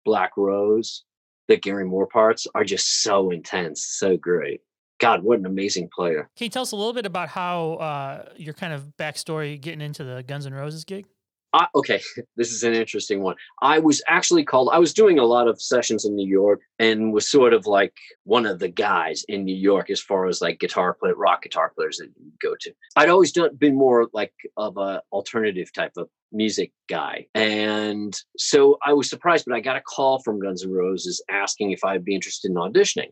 Black 0.06 0.32
Rose. 0.38 1.04
The 1.48 1.58
Gary 1.58 1.86
Moore 1.86 2.08
parts 2.08 2.48
are 2.56 2.64
just 2.64 3.04
so 3.04 3.30
intense, 3.30 3.84
so 3.86 4.16
great. 4.16 4.62
God, 5.00 5.24
what 5.24 5.40
an 5.40 5.46
amazing 5.46 5.90
player! 5.94 6.30
Can 6.38 6.46
you 6.46 6.50
tell 6.50 6.62
us 6.62 6.72
a 6.72 6.78
little 6.78 6.94
bit 6.94 7.06
about 7.06 7.28
how 7.28 7.74
uh, 7.74 8.30
your 8.38 8.54
kind 8.54 8.72
of 8.72 8.94
backstory 8.98 9.60
getting 9.60 9.82
into 9.82 10.04
the 10.04 10.24
Guns 10.24 10.46
N' 10.46 10.54
Roses 10.54 10.86
gig? 10.86 11.06
I, 11.54 11.68
okay, 11.76 12.02
this 12.36 12.52
is 12.52 12.64
an 12.64 12.74
interesting 12.74 13.22
one. 13.22 13.36
I 13.62 13.80
was 13.80 14.02
actually 14.08 14.44
called, 14.44 14.70
I 14.74 14.80
was 14.80 14.94
doing 14.94 15.20
a 15.20 15.26
lot 15.26 15.48
of 15.48 15.62
sessions 15.62 16.06
in 16.06 16.16
New 16.16 16.28
York 16.28 16.62
and 16.80 17.14
was 17.14 17.30
sort 17.30 17.54
of 17.54 17.68
like 17.68 17.94
one 18.24 18.46
of 18.46 18.60
the 18.60 18.70
guys 18.70 19.24
in 19.28 19.46
New 19.46 19.56
York 19.56 19.90
as 19.90 20.02
far 20.02 20.26
as 20.28 20.42
like 20.42 20.60
guitar 20.60 20.94
player, 20.94 21.16
rock 21.16 21.44
guitar 21.44 21.72
players 21.76 21.98
that 21.98 22.10
you 22.18 22.32
go 22.42 22.56
to. 22.62 22.74
I'd 22.96 23.10
always 23.10 23.32
done, 23.32 23.56
been 23.56 23.76
more 23.76 24.10
like 24.14 24.34
of 24.58 24.78
a 24.78 25.02
alternative 25.12 25.72
type 25.72 25.94
of 25.98 26.10
music 26.32 26.72
guy. 26.90 27.28
And 27.36 28.20
so 28.38 28.78
I 28.84 28.94
was 28.94 29.10
surprised, 29.10 29.46
but 29.48 29.56
I 29.56 29.60
got 29.60 29.78
a 29.78 29.82
call 29.82 30.20
from 30.20 30.40
Guns 30.40 30.64
N' 30.64 30.72
Roses 30.72 31.24
asking 31.30 31.72
if 31.72 31.86
I'd 31.86 32.04
be 32.04 32.16
interested 32.16 32.50
in 32.50 32.58
auditioning. 32.58 33.12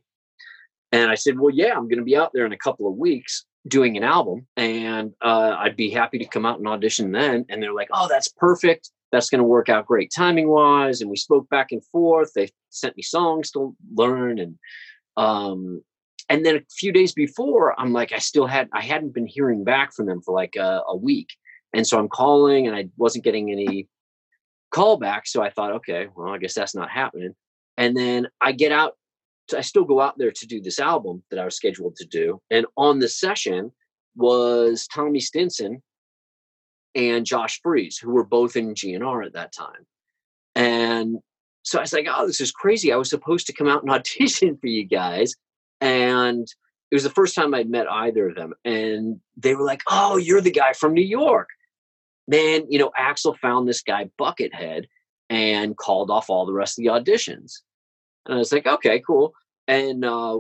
And 0.92 1.10
I 1.10 1.16
said, 1.16 1.40
well, 1.40 1.54
yeah, 1.54 1.74
I'm 1.74 1.88
going 1.88 2.00
to 2.00 2.04
be 2.04 2.18
out 2.18 2.32
there 2.34 2.46
in 2.46 2.52
a 2.52 2.58
couple 2.58 2.88
of 2.88 2.98
weeks 2.98 3.46
doing 3.68 3.96
an 3.98 4.04
album 4.04 4.48
and 4.58 5.14
uh, 5.22 5.56
I'd 5.58 5.78
be 5.78 5.90
happy 5.90 6.18
to 6.20 6.26
come 6.26 6.46
out 6.46 6.60
and 6.60 6.68
audition 6.68 7.12
then. 7.12 7.46
And 7.50 7.62
they're 7.62 7.74
like, 7.74 7.90
oh, 7.94 8.08
that's 8.10 8.30
perfect. 8.30 8.90
That's 9.12 9.30
going 9.30 9.40
to 9.40 9.46
work 9.46 9.70
out 9.70 9.86
great 9.86 10.12
timing 10.16 10.50
wise. 10.50 11.02
And 11.02 11.10
we 11.10 11.18
spoke 11.18 11.48
back 11.50 11.72
and 11.72 11.84
forth. 11.86 12.32
They 12.34 12.50
sent 12.70 12.98
me 12.98 13.04
songs 13.04 13.52
to 13.52 13.76
learn. 13.94 14.40
And, 14.40 14.56
um, 15.18 15.84
and 16.30 16.46
then 16.46 16.56
a 16.56 16.62
few 16.72 16.92
days 16.92 17.14
before, 17.14 17.80
I'm 17.80 17.94
like, 17.94 18.14
I 18.14 18.20
still 18.20 18.48
had, 18.48 18.70
I 18.74 18.82
hadn't 18.82 19.14
been 19.14 19.28
hearing 19.28 19.64
back 19.64 19.94
from 19.94 20.06
them 20.06 20.22
for 20.22 20.34
like 20.34 20.56
a, 20.56 20.82
a 20.88 20.96
week. 20.96 21.30
And 21.74 21.86
so 21.86 22.00
I'm 22.00 22.10
calling 22.10 22.68
and 22.68 22.76
I 22.76 22.90
wasn't 22.98 23.24
getting 23.24 23.52
any 23.52 23.88
call 24.72 24.98
back. 24.98 25.28
So 25.28 25.44
I 25.44 25.50
thought, 25.50 25.74
okay, 25.74 26.08
well, 26.16 26.30
I 26.30 26.38
guess 26.38 26.54
that's 26.54 26.76
not 26.76 26.90
happening. 26.90 27.36
And 27.78 27.96
then 27.96 28.28
I 28.40 28.54
get 28.54 28.72
out 28.72 28.96
I 29.54 29.62
still 29.62 29.84
go 29.84 30.00
out 30.00 30.18
there 30.18 30.32
to 30.32 30.48
do 30.48 30.62
this 30.62 30.80
album 30.80 31.24
that 31.30 31.40
I 31.40 31.46
was 31.46 31.56
scheduled 31.56 31.96
to 31.98 32.06
do. 32.06 32.42
And 32.50 32.66
on 32.78 33.00
the 33.00 33.08
session 33.10 33.72
was 34.16 34.88
Tommy 34.88 35.20
Stinson 35.20 35.82
and 36.96 37.26
Josh 37.26 37.60
Freese, 37.62 37.98
who 37.98 38.12
were 38.12 38.24
both 38.24 38.56
in 38.56 38.74
GNR 38.74 39.26
at 39.26 39.34
that 39.34 39.52
time. 39.52 39.86
And 40.56 41.18
so 41.64 41.80
I 41.80 41.82
was 41.82 41.94
like, 41.94 42.08
oh, 42.10 42.28
this 42.28 42.42
is 42.42 42.52
crazy. 42.52 42.92
I 42.92 42.98
was 42.98 43.10
supposed 43.10 43.48
to 43.48 43.54
come 43.54 43.68
out 43.68 43.84
and 43.84 43.92
audition 43.92 44.58
for 44.58 44.68
you 44.68 44.86
guys. 44.86 45.36
And 45.80 46.48
it 46.92 46.96
was 46.96 47.04
the 47.04 47.10
first 47.10 47.36
time 47.36 47.54
I'd 47.54 47.70
met 47.70 47.90
either 47.90 48.30
of 48.30 48.36
them. 48.36 48.54
And 48.66 49.20
they 49.38 49.56
were 49.56 49.66
like, 49.66 49.82
oh, 49.90 50.18
you're 50.18 50.42
the 50.42 50.52
guy 50.52 50.74
from 50.74 50.94
New 50.94 51.02
York. 51.02 51.50
Man, 52.28 52.66
you 52.70 52.80
know, 52.80 52.92
Axl 53.00 53.38
found 53.38 53.68
this 53.68 53.82
guy 53.82 54.10
Buckethead 54.20 54.86
and 55.30 55.78
called 55.78 56.12
off 56.12 56.30
all 56.30 56.46
the 56.46 56.54
rest 56.54 56.78
of 56.78 56.84
the 56.84 56.92
auditions. 56.92 57.60
And 58.26 58.36
I 58.36 58.38
was 58.38 58.52
like, 58.52 58.68
okay, 58.68 59.02
cool. 59.06 59.34
And 59.68 60.04
uh, 60.06 60.40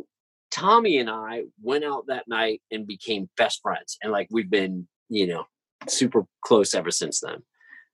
Tommy 0.51 0.97
and 0.97 1.09
I 1.09 1.43
went 1.61 1.83
out 1.83 2.07
that 2.07 2.27
night 2.27 2.61
and 2.71 2.85
became 2.85 3.29
best 3.37 3.61
friends. 3.61 3.97
And 4.01 4.11
like 4.11 4.27
we've 4.31 4.49
been, 4.49 4.87
you 5.09 5.27
know, 5.27 5.45
super 5.87 6.25
close 6.41 6.73
ever 6.73 6.91
since 6.91 7.19
then. 7.19 7.43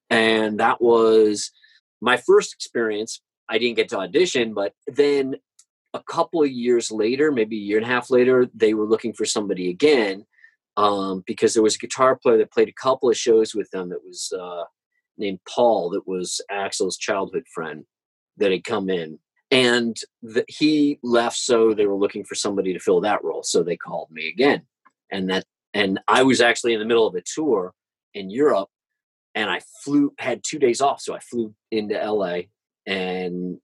And 0.10 0.60
that 0.60 0.82
was 0.82 1.52
my 2.02 2.18
first 2.18 2.54
experience. 2.54 3.22
I 3.50 3.58
didn't 3.58 3.78
get 3.78 3.90
to 3.90 4.00
audition, 4.00 4.54
but 4.54 4.74
then 4.88 5.36
a 5.94 6.04
couple 6.04 6.44
of 6.44 6.52
years 6.52 6.92
later, 6.92 7.32
maybe 7.32 7.58
a 7.58 7.62
year 7.62 7.78
and 7.78 7.86
a 7.86 7.90
half 7.90 8.10
later, 8.10 8.48
they 8.54 8.74
were 8.74 8.86
looking 8.86 9.14
for 9.14 9.26
somebody 9.26 9.70
again 9.70 10.26
um, 10.76 11.24
because 11.26 11.54
there 11.54 11.64
was 11.64 11.76
a 11.76 11.80
guitar 11.80 12.16
player 12.16 12.38
that 12.38 12.52
played 12.52 12.70
a 12.70 12.82
couple 12.82 13.10
of 13.10 13.18
shows 13.18 13.56
with 13.56 13.70
them 13.72 13.90
that 13.90 14.04
was 14.04 14.32
uh, 14.38 14.64
named 15.18 15.40
Paul, 15.48 15.90
that 15.92 16.08
was 16.08 16.42
Axl's 16.52 16.98
childhood 16.98 17.46
friend 17.54 17.86
that 18.38 18.52
had 18.52 18.64
come 18.64 18.90
in 18.90 19.18
and 19.50 19.98
the, 20.22 20.44
he 20.48 21.00
left 21.04 21.38
so 21.38 21.74
they 21.74 21.86
were 21.86 21.96
looking 21.96 22.24
for 22.24 22.36
somebody 22.36 22.74
to 22.74 22.80
fill 22.80 23.02
that 23.02 23.24
role 23.24 23.44
so 23.44 23.64
they 23.64 23.78
called 23.78 24.10
me 24.12 24.28
again. 24.28 24.64
And 25.10 25.30
that 25.30 25.46
and 25.74 26.00
i 26.08 26.24
was 26.24 26.42
actually 26.42 26.74
in 26.74 26.80
the 26.80 26.86
middle 26.86 27.08
of 27.08 27.16
a 27.16 27.22
tour 27.22 27.74
in 28.14 28.30
europe 28.30 28.70
and 29.36 29.50
i 29.50 29.60
flew 29.84 30.14
had 30.18 30.42
two 30.44 30.60
days 30.60 30.82
off 30.82 31.02
so 31.02 31.14
i 31.14 31.20
flew 31.20 31.54
into 31.72 31.96
la 32.12 32.40
and 32.86 33.60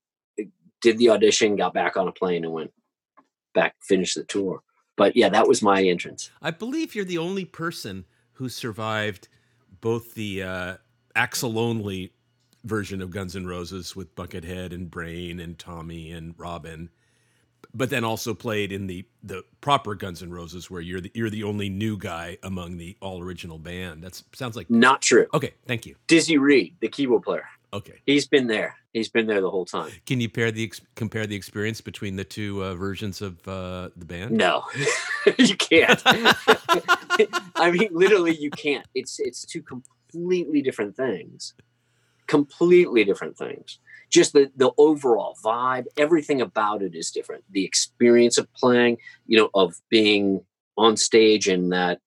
did 0.80 0.98
the 0.98 1.08
audition 1.08 1.56
got 1.56 1.72
back 1.72 1.96
on 1.96 2.08
a 2.08 2.12
plane 2.12 2.44
and 2.44 2.52
went 2.52 2.72
back 3.54 3.74
finished 3.80 4.16
the 4.16 4.24
tour. 4.24 4.62
But 4.96 5.16
yeah 5.16 5.30
that 5.30 5.48
was 5.48 5.62
my 5.62 5.82
entrance. 5.82 6.30
I 6.42 6.50
believe 6.50 6.94
you're 6.94 7.04
the 7.04 7.18
only 7.18 7.44
person 7.44 8.04
who 8.34 8.48
survived 8.48 9.28
both 9.80 10.14
the 10.14 10.42
uh, 10.42 10.76
Axl 11.16 11.56
only 11.56 12.12
version 12.64 13.02
of 13.02 13.10
Guns 13.10 13.36
N' 13.36 13.46
Roses 13.46 13.94
with 13.94 14.14
Buckethead 14.16 14.72
and 14.72 14.90
Brain 14.90 15.38
and 15.38 15.58
Tommy 15.58 16.10
and 16.10 16.34
Robin, 16.38 16.90
but 17.74 17.90
then 17.90 18.04
also 18.04 18.34
played 18.34 18.72
in 18.72 18.86
the 18.86 19.06
the 19.22 19.44
proper 19.60 19.94
Guns 19.94 20.22
N' 20.22 20.30
Roses 20.30 20.70
where 20.70 20.80
you're 20.80 21.00
the, 21.00 21.10
you're 21.14 21.30
the 21.30 21.44
only 21.44 21.68
new 21.68 21.96
guy 21.96 22.38
among 22.42 22.78
the 22.78 22.96
all 23.00 23.22
original 23.22 23.58
band. 23.58 24.02
That 24.02 24.20
sounds 24.32 24.56
like 24.56 24.70
not 24.70 25.02
true. 25.02 25.26
Okay, 25.34 25.52
thank 25.66 25.86
you. 25.86 25.94
Dizzy 26.06 26.38
Reed, 26.38 26.74
the 26.80 26.88
keyboard 26.88 27.22
player. 27.22 27.44
Okay, 27.72 28.00
he's 28.06 28.26
been 28.26 28.46
there. 28.46 28.76
He's 28.92 29.08
been 29.08 29.26
there 29.26 29.40
the 29.40 29.50
whole 29.50 29.64
time. 29.64 29.90
Can 30.06 30.20
you 30.20 30.28
pair 30.28 30.52
the 30.52 30.72
compare 30.94 31.26
the 31.26 31.34
experience 31.34 31.80
between 31.80 32.16
the 32.16 32.24
two 32.24 32.62
uh, 32.62 32.74
versions 32.74 33.20
of 33.20 33.46
uh, 33.48 33.90
the 33.96 34.04
band? 34.04 34.30
No, 34.30 34.62
you 35.38 35.56
can't. 35.56 36.00
I 37.56 37.72
mean, 37.72 37.88
literally, 37.90 38.36
you 38.36 38.50
can't. 38.50 38.86
It's 38.94 39.18
it's 39.18 39.44
two 39.44 39.62
completely 39.62 40.62
different 40.62 40.96
things 40.96 41.54
completely 42.26 43.04
different 43.04 43.36
things. 43.36 43.78
Just 44.10 44.32
the 44.32 44.50
the 44.56 44.72
overall 44.78 45.36
vibe 45.44 45.86
everything 45.96 46.40
about 46.40 46.82
it 46.82 46.94
is 46.94 47.10
different. 47.10 47.44
The 47.50 47.64
experience 47.64 48.38
of 48.38 48.52
playing 48.54 48.98
you 49.26 49.38
know 49.38 49.50
of 49.54 49.74
being 49.90 50.44
on 50.76 50.96
stage 50.96 51.48
and 51.48 51.72
that 51.72 52.00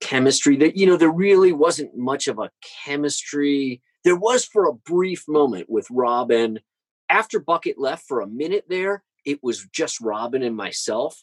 chemistry 0.00 0.56
that 0.56 0.76
you 0.76 0.86
know 0.86 0.96
there 0.96 1.10
really 1.10 1.52
wasn't 1.52 1.96
much 1.96 2.26
of 2.28 2.38
a 2.38 2.50
chemistry. 2.84 3.80
There 4.04 4.16
was 4.16 4.44
for 4.44 4.66
a 4.66 4.72
brief 4.72 5.24
moment 5.28 5.70
with 5.70 5.86
robin. 5.90 6.60
After 7.08 7.38
bucket 7.38 7.78
left 7.78 8.06
for 8.08 8.20
a 8.20 8.26
minute 8.26 8.64
there 8.68 9.04
it 9.24 9.38
was 9.42 9.66
just 9.72 10.00
robin 10.00 10.42
and 10.42 10.56
myself 10.56 11.22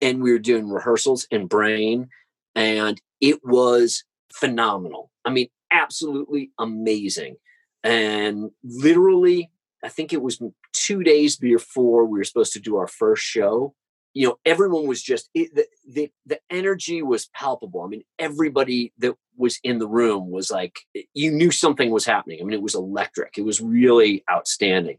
and 0.00 0.22
we 0.22 0.30
were 0.30 0.38
doing 0.38 0.68
rehearsals 0.68 1.26
in 1.30 1.46
brain 1.46 2.08
and 2.54 3.00
it 3.20 3.40
was 3.42 4.04
phenomenal. 4.32 5.10
I 5.24 5.30
mean 5.30 5.48
absolutely 5.72 6.50
amazing 6.58 7.36
and 7.84 8.50
literally, 8.62 9.50
I 9.82 9.88
think 9.88 10.12
it 10.12 10.22
was 10.22 10.40
two 10.72 11.02
days 11.02 11.36
before 11.36 12.04
we 12.04 12.18
were 12.18 12.24
supposed 12.24 12.52
to 12.54 12.60
do 12.60 12.76
our 12.76 12.86
first 12.86 13.22
show. 13.22 13.74
You 14.14 14.28
know, 14.28 14.38
everyone 14.44 14.86
was 14.86 15.02
just 15.02 15.30
it, 15.34 15.54
the, 15.54 15.66
the 15.88 16.10
the 16.26 16.40
energy 16.50 17.02
was 17.02 17.30
palpable. 17.34 17.82
I 17.82 17.88
mean, 17.88 18.04
everybody 18.18 18.92
that 18.98 19.14
was 19.36 19.58
in 19.64 19.78
the 19.78 19.88
room 19.88 20.30
was 20.30 20.50
like, 20.50 20.80
eh, 20.94 21.02
you 21.14 21.30
knew 21.30 21.50
something 21.50 21.90
was 21.90 22.04
happening. 22.04 22.38
I 22.40 22.44
mean, 22.44 22.52
it 22.52 22.62
was 22.62 22.74
electric. 22.74 23.38
It 23.38 23.44
was 23.44 23.60
really 23.60 24.22
outstanding, 24.30 24.98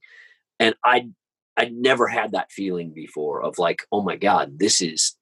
and 0.60 0.76
I 0.84 1.10
I'd 1.56 1.74
never 1.74 2.08
had 2.08 2.32
that 2.32 2.52
feeling 2.52 2.92
before 2.92 3.44
of 3.44 3.60
like, 3.60 3.84
oh 3.92 4.02
my 4.02 4.16
god, 4.16 4.58
this 4.58 4.82
is 4.82 5.16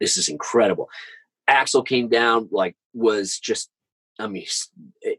this 0.00 0.16
is 0.16 0.28
incredible. 0.28 0.88
Axl 1.48 1.86
came 1.86 2.08
down 2.08 2.48
like 2.50 2.74
was 2.94 3.38
just 3.38 3.70
I 4.20 4.26
mean, 4.26 4.46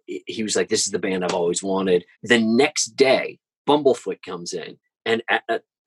he 0.05 0.43
was 0.43 0.55
like, 0.55 0.69
"This 0.69 0.85
is 0.85 0.91
the 0.91 0.99
band 0.99 1.23
I've 1.23 1.33
always 1.33 1.63
wanted." 1.63 2.05
The 2.23 2.39
next 2.39 2.95
day, 2.95 3.39
Bumblefoot 3.67 4.21
comes 4.21 4.53
in, 4.53 4.77
and 5.05 5.21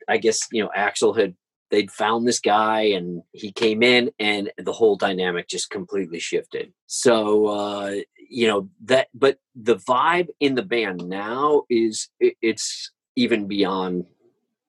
I 0.09 0.17
guess 0.19 0.41
you 0.53 0.63
know 0.63 0.71
Axl 0.77 1.19
had 1.19 1.35
they'd 1.71 1.91
found 1.91 2.27
this 2.27 2.41
guy, 2.41 2.83
and 2.83 3.23
he 3.33 3.53
came 3.53 3.83
in, 3.83 4.11
and 4.19 4.51
the 4.59 4.73
whole 4.73 4.97
dynamic 4.97 5.49
just 5.49 5.71
completely 5.71 6.21
shifted. 6.21 6.73
So 6.87 7.47
uh, 7.47 7.95
you 8.29 8.47
know 8.47 8.69
that, 8.85 9.09
but 9.15 9.39
the 9.55 9.77
vibe 9.77 10.29
in 10.41 10.55
the 10.55 10.63
band 10.63 11.09
now 11.09 11.65
is 11.71 12.09
it's 12.21 12.93
even 13.17 13.47
beyond 13.47 14.07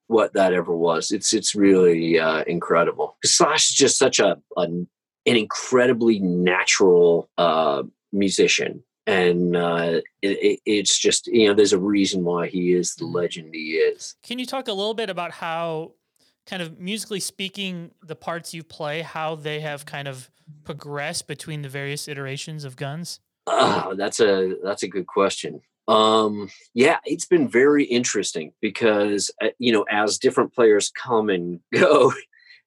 what 0.08 0.34
that 0.34 0.52
ever 0.52 0.76
was. 0.76 1.10
It's 1.10 1.32
it's 1.32 1.54
really 1.54 2.18
uh, 2.18 2.44
incredible. 2.46 3.16
Slash 3.24 3.70
is 3.70 3.76
just 3.76 3.98
such 3.98 4.18
a, 4.18 4.38
a 4.56 4.68
an 5.26 5.36
incredibly 5.36 6.20
natural 6.20 7.28
uh, 7.36 7.82
musician 8.12 8.82
and 9.06 9.56
uh, 9.56 10.00
it, 10.20 10.60
it's 10.66 10.98
just 10.98 11.28
you 11.28 11.46
know 11.46 11.54
there's 11.54 11.72
a 11.72 11.78
reason 11.78 12.24
why 12.24 12.48
he 12.48 12.72
is 12.72 12.94
the 12.94 13.04
mm-hmm. 13.04 13.16
legend 13.16 13.54
he 13.54 13.76
is. 13.76 14.16
Can 14.22 14.38
you 14.38 14.46
talk 14.46 14.68
a 14.68 14.72
little 14.72 14.94
bit 14.94 15.10
about 15.10 15.30
how 15.30 15.92
kind 16.46 16.62
of 16.62 16.78
musically 16.78 17.20
speaking 17.20 17.92
the 18.04 18.16
parts 18.16 18.54
you 18.54 18.62
play 18.62 19.02
how 19.02 19.34
they 19.34 19.60
have 19.60 19.84
kind 19.86 20.08
of 20.08 20.30
progressed 20.64 21.26
between 21.26 21.62
the 21.62 21.68
various 21.68 22.08
iterations 22.08 22.64
of 22.64 22.76
guns? 22.76 23.20
Oh, 23.46 23.94
that's 23.96 24.20
a 24.20 24.56
that's 24.62 24.82
a 24.82 24.88
good 24.88 25.06
question. 25.06 25.60
Um 25.86 26.50
yeah 26.74 26.98
it's 27.04 27.26
been 27.26 27.48
very 27.48 27.84
interesting 27.84 28.52
because 28.60 29.30
uh, 29.40 29.50
you 29.60 29.72
know 29.72 29.84
as 29.88 30.18
different 30.18 30.52
players 30.52 30.90
come 30.90 31.30
and 31.30 31.60
go 31.72 32.12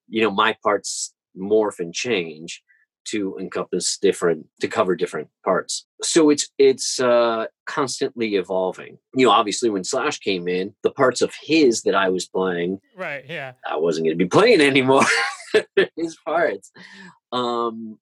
you 0.08 0.22
know 0.22 0.32
my 0.32 0.56
parts 0.64 1.14
morph 1.38 1.80
and 1.80 1.94
change 1.94 2.64
to 3.12 3.38
encompass 3.40 3.98
different 3.98 4.48
to 4.62 4.68
cover 4.68 4.96
different 4.96 5.30
parts. 5.44 5.86
So 6.02 6.30
it's 6.30 6.50
it's 6.58 7.00
uh 7.00 7.46
constantly 7.66 8.36
evolving. 8.36 8.98
You 9.16 9.26
know 9.26 9.32
obviously 9.32 9.70
when 9.70 9.84
slash 9.84 10.20
came 10.20 10.48
in 10.48 10.76
the 10.84 10.92
parts 10.92 11.22
of 11.22 11.34
his 11.42 11.84
that 11.84 11.96
i 11.96 12.10
was 12.10 12.28
playing 12.28 12.80
right 12.96 13.26
yeah. 13.28 13.54
I 13.68 13.78
wasn't 13.78 14.06
going 14.06 14.18
to 14.18 14.24
be 14.24 14.30
playing 14.30 14.62
anymore 14.72 15.04
his 15.96 16.18
parts. 16.26 16.72
Um 17.32 17.98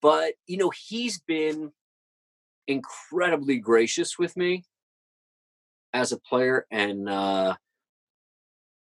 but 0.00 0.34
you 0.46 0.56
know 0.56 0.70
he's 0.88 1.20
been 1.20 1.72
incredibly 2.66 3.58
gracious 3.58 4.18
with 4.18 4.36
me 4.36 4.64
as 5.92 6.12
a 6.12 6.18
player 6.18 6.66
and 6.70 7.08
uh 7.08 7.56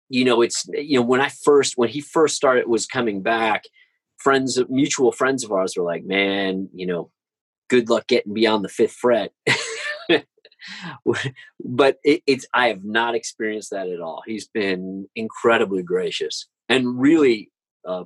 you 0.10 0.24
know 0.24 0.42
it's 0.42 0.66
you 0.70 0.98
know 0.98 1.06
when 1.06 1.20
i 1.20 1.30
first 1.30 1.78
when 1.78 1.90
he 1.90 2.00
first 2.00 2.36
started 2.36 2.68
was 2.68 2.86
coming 2.86 3.22
back 3.22 3.64
friends 4.26 4.60
mutual 4.70 5.12
friends 5.12 5.44
of 5.44 5.52
ours 5.52 5.78
were 5.78 5.84
like 5.84 6.04
man 6.04 6.68
you 6.74 6.88
know 6.88 7.12
good 7.70 7.90
luck 7.90 8.08
getting 8.08 8.34
beyond 8.34 8.64
the 8.64 8.70
fifth 8.70 8.94
fret. 8.94 9.32
But 11.64 12.00
it, 12.04 12.24
it's 12.26 12.48
i 12.56 12.70
have 12.70 12.84
not 12.84 13.14
experienced 13.14 13.70
that 13.70 13.88
at 13.88 14.02
all. 14.02 14.24
He's 14.26 14.48
been 14.48 15.08
incredibly 15.16 15.84
gracious 15.84 16.48
and 16.68 17.00
really 17.00 17.52
uh, 17.88 18.06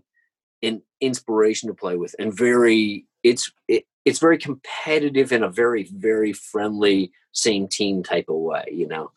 an 0.62 0.82
inspiration 1.00 1.70
to 1.70 1.74
play 1.74 1.96
with 1.96 2.14
and 2.20 2.38
very 2.38 3.06
it's 3.24 3.50
it, 3.70 3.86
it's 4.04 4.20
very 4.20 4.38
competitive 4.38 5.32
in 5.32 5.42
a 5.42 5.50
very 5.50 5.90
very 5.94 6.34
friendly 6.34 7.14
same 7.32 7.70
team 7.70 8.04
type 8.04 8.26
of 8.28 8.36
way 8.36 8.66
you 8.74 8.88
know? 8.88 9.12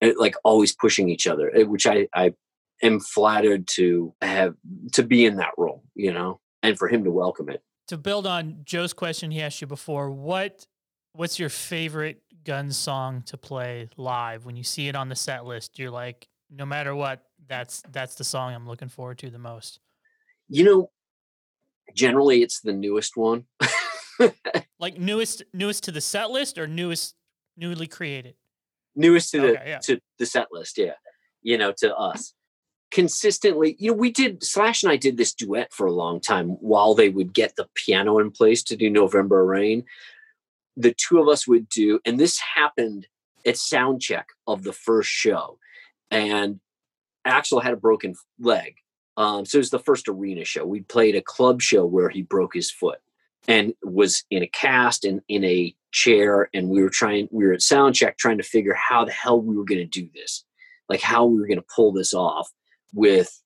It, 0.00 0.18
like 0.18 0.36
always 0.42 0.74
pushing 0.74 1.10
each 1.10 1.26
other 1.26 1.54
eh, 1.54 1.64
which 1.64 1.86
i 1.86 2.08
i 2.14 2.32
am 2.82 3.00
flattered 3.00 3.66
to 3.66 4.14
have 4.22 4.54
to 4.92 5.02
be 5.02 5.24
in 5.26 5.36
that 5.36 5.52
role 5.56 5.82
you 5.94 6.12
know 6.12 6.40
and 6.62 6.78
for 6.78 6.88
him 6.88 7.04
to 7.04 7.10
welcome 7.10 7.48
it. 7.48 7.62
To 7.88 7.96
build 7.96 8.26
on 8.26 8.60
joe's 8.64 8.92
question 8.92 9.30
he 9.30 9.42
asked 9.42 9.60
you 9.60 9.66
before 9.66 10.10
what 10.10 10.66
what's 11.12 11.38
your 11.38 11.48
favorite 11.48 12.22
gun 12.44 12.70
song 12.70 13.22
to 13.26 13.36
play 13.36 13.88
live? 13.96 14.44
When 14.44 14.56
you 14.56 14.62
see 14.62 14.88
it 14.88 14.94
on 14.94 15.08
the 15.08 15.16
set 15.16 15.44
list 15.44 15.78
you're 15.78 15.90
like 15.90 16.28
no 16.50 16.64
matter 16.64 16.94
what 16.94 17.24
that's 17.46 17.82
that's 17.90 18.14
the 18.14 18.24
song 18.24 18.54
i'm 18.54 18.66
looking 18.66 18.88
forward 18.88 19.18
to 19.18 19.30
the 19.30 19.38
most. 19.38 19.80
You 20.48 20.64
know 20.64 20.90
generally 21.94 22.42
it's 22.42 22.60
the 22.60 22.72
newest 22.72 23.16
one. 23.16 23.44
Like 24.80 24.98
newest 24.98 25.42
newest 25.52 25.84
to 25.84 25.92
the 25.92 26.00
set 26.00 26.30
list 26.30 26.58
or 26.58 26.66
newest 26.66 27.14
newly 27.56 27.86
created? 27.86 28.34
Newest 28.94 29.30
to 29.32 29.40
the 29.40 29.52
yeah. 29.52 29.78
to 29.78 30.00
the 30.18 30.26
set 30.26 30.48
list 30.52 30.78
yeah. 30.78 30.92
You 31.42 31.58
know 31.58 31.72
to 31.78 31.94
us 31.94 32.34
consistently 32.90 33.76
you 33.78 33.90
know 33.90 33.96
we 33.96 34.10
did 34.10 34.42
slash 34.42 34.82
and 34.82 34.90
i 34.90 34.96
did 34.96 35.16
this 35.16 35.34
duet 35.34 35.72
for 35.72 35.86
a 35.86 35.92
long 35.92 36.20
time 36.20 36.48
while 36.60 36.94
they 36.94 37.08
would 37.08 37.34
get 37.34 37.54
the 37.56 37.68
piano 37.74 38.18
in 38.18 38.30
place 38.30 38.62
to 38.62 38.76
do 38.76 38.90
november 38.90 39.44
rain. 39.44 39.84
The 40.76 40.94
two 40.94 41.18
of 41.20 41.28
us 41.28 41.46
would 41.46 41.68
do 41.68 42.00
and 42.04 42.18
this 42.18 42.38
happened 42.38 43.06
at 43.44 43.56
sound 43.56 44.00
check 44.00 44.28
of 44.46 44.62
the 44.62 44.72
first 44.72 45.10
show. 45.10 45.58
And 46.10 46.60
axl 47.26 47.62
had 47.62 47.74
a 47.74 47.76
broken 47.76 48.14
leg 48.38 48.76
um, 49.18 49.44
so 49.44 49.58
it 49.58 49.62
was 49.62 49.70
the 49.70 49.80
first 49.80 50.06
arena 50.08 50.44
show. 50.44 50.64
We 50.64 50.82
played 50.82 51.16
a 51.16 51.20
club 51.20 51.60
show 51.60 51.84
where 51.84 52.08
he 52.08 52.22
broke 52.22 52.54
his 52.54 52.70
foot 52.70 53.00
and 53.48 53.74
was 53.82 54.22
in 54.30 54.44
a 54.44 54.46
cast 54.46 55.04
and 55.04 55.20
in 55.28 55.44
a 55.44 55.74
chair 55.90 56.48
and 56.54 56.68
we 56.68 56.82
were 56.82 56.90
trying 56.90 57.28
we 57.32 57.44
were 57.44 57.52
at 57.52 57.62
sound 57.62 57.96
check 57.96 58.16
trying 58.16 58.38
to 58.38 58.44
figure 58.44 58.74
how 58.74 59.04
the 59.04 59.10
hell 59.10 59.40
we 59.40 59.56
were 59.56 59.64
going 59.64 59.80
to 59.80 59.84
do 59.84 60.08
this. 60.14 60.44
Like 60.88 61.00
how 61.00 61.26
we 61.26 61.40
were 61.40 61.48
going 61.48 61.58
to 61.58 61.66
pull 61.74 61.90
this 61.90 62.14
off 62.14 62.48
with 62.92 63.42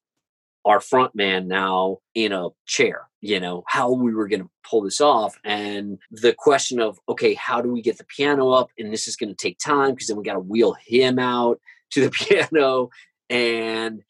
our 0.65 0.81
front 0.81 1.15
man 1.15 1.49
now 1.49 1.99
in 2.15 2.33
a 2.33 2.49
chair 2.67 3.09
you 3.21 3.41
know 3.41 3.65
how 3.67 3.91
we 3.91 4.15
were 4.15 4.29
going 4.29 4.43
to 4.43 4.51
pull 4.69 4.83
this 4.83 5.01
off 5.01 5.39
and 5.45 5.99
the 6.11 6.35
question 6.37 6.81
of 6.81 7.01
okay 7.09 7.35
how 7.35 7.61
do 7.61 7.73
we 7.73 7.83
get 7.83 7.99
the 7.99 8.05
piano 8.05 8.51
up 8.51 8.69
and 8.79 8.93
this 8.93 9.09
is 9.09 9.17
going 9.17 9.29
to 9.29 9.35
take 9.35 9.59
time 9.59 9.91
because 9.91 10.09
then 10.09 10.17
we 10.17 10.25
got 10.25 10.35
to 10.35 10.41
wheel 10.41 10.75
him 10.85 11.19
out 11.19 11.59
to 11.91 12.01
the 12.03 12.11
piano 12.27 12.91
and 13.31 14.03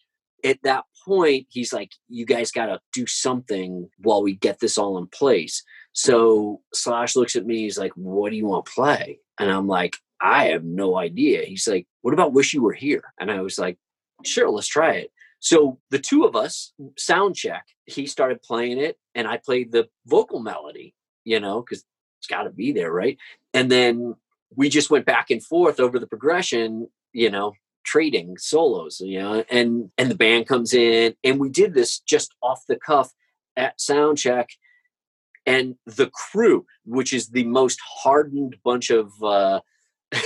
at 0.44 0.58
that 0.62 0.84
point 1.04 1.46
he's 1.50 1.72
like 1.72 1.92
you 2.08 2.24
guys 2.24 2.50
got 2.50 2.66
to 2.66 2.80
do 2.92 3.06
something 3.06 3.88
while 3.98 4.22
we 4.22 4.34
get 4.34 4.60
this 4.60 4.78
all 4.78 4.98
in 4.98 5.06
place. 5.08 5.62
So 5.92 6.60
slash 6.72 7.16
looks 7.16 7.36
at 7.36 7.46
me 7.46 7.62
he's 7.62 7.78
like 7.78 7.92
what 7.92 8.30
do 8.30 8.36
you 8.36 8.46
want 8.46 8.66
to 8.66 8.72
play? 8.72 9.20
And 9.38 9.50
i'm 9.50 9.66
like 9.66 9.96
i 10.20 10.46
have 10.46 10.64
no 10.64 10.96
idea. 10.96 11.44
He's 11.44 11.66
like 11.68 11.86
what 12.02 12.14
about 12.14 12.32
wish 12.32 12.54
you 12.54 12.62
were 12.62 12.72
here? 12.72 13.02
And 13.20 13.30
i 13.30 13.40
was 13.40 13.58
like 13.58 13.78
sure 14.24 14.50
let's 14.50 14.68
try 14.68 14.92
it 14.92 15.10
so 15.42 15.78
the 15.90 15.98
two 15.98 16.24
of 16.24 16.36
us 16.36 16.72
sound 16.96 17.34
check 17.34 17.66
he 17.86 18.06
started 18.06 18.40
playing 18.42 18.78
it 18.78 18.96
and 19.14 19.26
i 19.26 19.36
played 19.36 19.72
the 19.72 19.88
vocal 20.06 20.40
melody 20.40 20.94
you 21.24 21.38
know 21.38 21.60
because 21.60 21.84
it's 22.22 22.28
got 22.28 22.44
to 22.44 22.50
be 22.50 22.70
there 22.70 22.92
right? 22.92 23.18
And 23.52 23.68
then 23.68 24.14
we 24.54 24.68
just 24.68 24.90
went 24.90 25.04
back 25.04 25.28
and 25.30 25.44
forth 25.44 25.80
over 25.80 25.98
the 25.98 26.06
progression 26.06 26.88
you 27.12 27.28
know 27.28 27.52
trading 27.84 28.38
solos 28.38 29.00
you 29.00 29.18
know 29.18 29.44
and 29.50 29.90
and 29.98 30.08
the 30.08 30.14
band 30.14 30.46
comes 30.46 30.72
in 30.72 31.14
and 31.24 31.40
we 31.40 31.48
did 31.48 31.74
this 31.74 31.98
just 31.98 32.32
off 32.42 32.62
the 32.68 32.76
cuff 32.76 33.10
at 33.56 33.80
sound 33.80 34.18
check. 34.18 34.50
And 35.44 35.74
the 35.84 36.10
crew 36.10 36.64
which 36.84 37.12
is 37.12 37.30
the 37.30 37.44
most 37.44 37.80
hardened 37.80 38.54
bunch 38.64 38.90
of 38.90 39.10
uh 39.20 39.60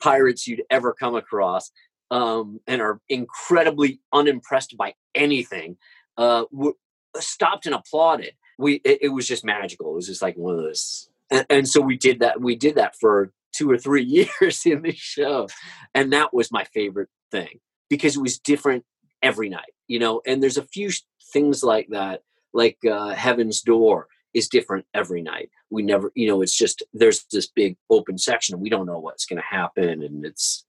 pirates 0.00 0.46
you'd 0.46 0.62
ever 0.70 0.94
come 0.94 1.14
across 1.14 1.70
um 2.10 2.60
and 2.66 2.80
are 2.80 3.00
incredibly 3.08 4.00
unimpressed 4.12 4.76
by 4.76 4.94
anything 5.14 5.76
uh 6.16 6.44
w- 6.52 6.76
stopped 7.18 7.66
and 7.66 7.74
applauded. 7.74 8.32
We 8.58 8.74
it, 8.84 8.98
it 9.02 9.08
was 9.08 9.26
just 9.26 9.44
magical. 9.44 9.90
It 9.90 9.94
was 9.94 10.06
just 10.06 10.22
like 10.22 10.36
one 10.36 10.54
of 10.54 10.62
those 10.62 11.08
and, 11.30 11.46
and 11.50 11.68
so 11.68 11.80
we 11.80 11.96
did 11.96 12.20
that 12.20 12.40
we 12.40 12.56
did 12.56 12.76
that 12.76 12.96
for 12.98 13.32
two 13.52 13.70
or 13.70 13.78
three 13.78 14.02
years 14.40 14.64
in 14.66 14.82
the 14.82 14.92
show 14.92 15.48
and 15.94 16.12
that 16.12 16.32
was 16.32 16.52
my 16.52 16.64
favorite 16.64 17.08
thing 17.30 17.60
because 17.88 18.16
it 18.16 18.22
was 18.22 18.38
different 18.38 18.84
every 19.22 19.48
night 19.48 19.72
you 19.88 19.98
know 19.98 20.20
and 20.26 20.42
there's 20.42 20.58
a 20.58 20.62
few 20.62 20.90
things 21.32 21.62
like 21.62 21.88
that 21.90 22.22
like 22.56 22.78
uh, 22.90 23.10
heaven's 23.10 23.60
door 23.60 24.08
is 24.34 24.48
different 24.48 24.86
every 24.94 25.22
night. 25.22 25.50
We 25.70 25.82
never 25.82 26.10
you 26.14 26.26
know 26.26 26.42
it's 26.42 26.56
just 26.56 26.82
there's 26.92 27.24
this 27.30 27.46
big 27.48 27.76
open 27.90 28.18
section 28.18 28.60
we 28.60 28.70
don't 28.70 28.86
know 28.86 28.98
what's 28.98 29.26
going 29.26 29.40
to 29.40 29.56
happen 29.56 30.02
and 30.02 30.24
it's 30.24 30.64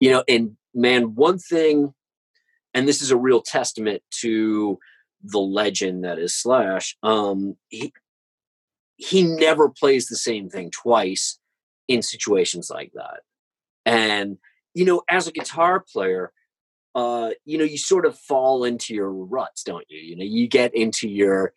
you 0.00 0.10
know 0.10 0.24
and 0.28 0.56
man 0.74 1.14
one 1.14 1.38
thing 1.38 1.94
and 2.72 2.88
this 2.88 3.00
is 3.00 3.10
a 3.10 3.16
real 3.16 3.40
testament 3.40 4.02
to 4.10 4.78
the 5.22 5.38
legend 5.38 6.04
that 6.04 6.18
is 6.18 6.34
slash 6.34 6.96
um 7.02 7.56
he 7.68 7.92
he 8.96 9.22
never 9.22 9.68
plays 9.68 10.06
the 10.06 10.16
same 10.16 10.48
thing 10.48 10.70
twice 10.70 11.38
in 11.88 12.02
situations 12.02 12.70
like 12.70 12.92
that. 12.94 13.20
And, 13.84 14.38
you 14.72 14.84
know, 14.84 15.02
as 15.10 15.26
a 15.26 15.32
guitar 15.32 15.80
player, 15.80 16.32
uh, 16.94 17.30
you 17.44 17.58
know, 17.58 17.64
you 17.64 17.78
sort 17.78 18.06
of 18.06 18.18
fall 18.18 18.64
into 18.64 18.94
your 18.94 19.12
ruts, 19.12 19.64
don't 19.64 19.84
you? 19.88 19.98
You 19.98 20.16
know, 20.16 20.24
you 20.24 20.46
get 20.46 20.74
into 20.74 21.08
your 21.08 21.52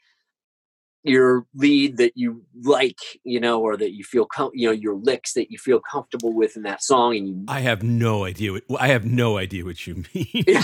your 1.07 1.45
lead 1.55 1.97
that 1.97 2.13
you 2.15 2.43
like, 2.63 2.99
you 3.23 3.39
know, 3.39 3.61
or 3.61 3.77
that 3.77 3.93
you 3.93 4.03
feel, 4.03 4.25
com- 4.25 4.51
you 4.53 4.67
know, 4.67 4.73
your 4.73 4.95
licks 4.95 5.33
that 5.33 5.51
you 5.51 5.57
feel 5.57 5.79
comfortable 5.79 6.33
with 6.33 6.55
in 6.55 6.63
that 6.63 6.83
song, 6.83 7.15
and 7.15 7.27
you. 7.27 7.45
I 7.47 7.61
have 7.61 7.83
no 7.83 8.25
idea. 8.25 8.53
What, 8.67 8.81
I 8.81 8.87
have 8.87 9.05
no 9.05 9.37
idea 9.37 9.65
what 9.65 9.85
you 9.85 10.03
mean. 10.13 10.43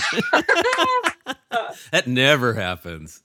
that 1.90 2.06
never 2.06 2.54
happens. 2.54 3.22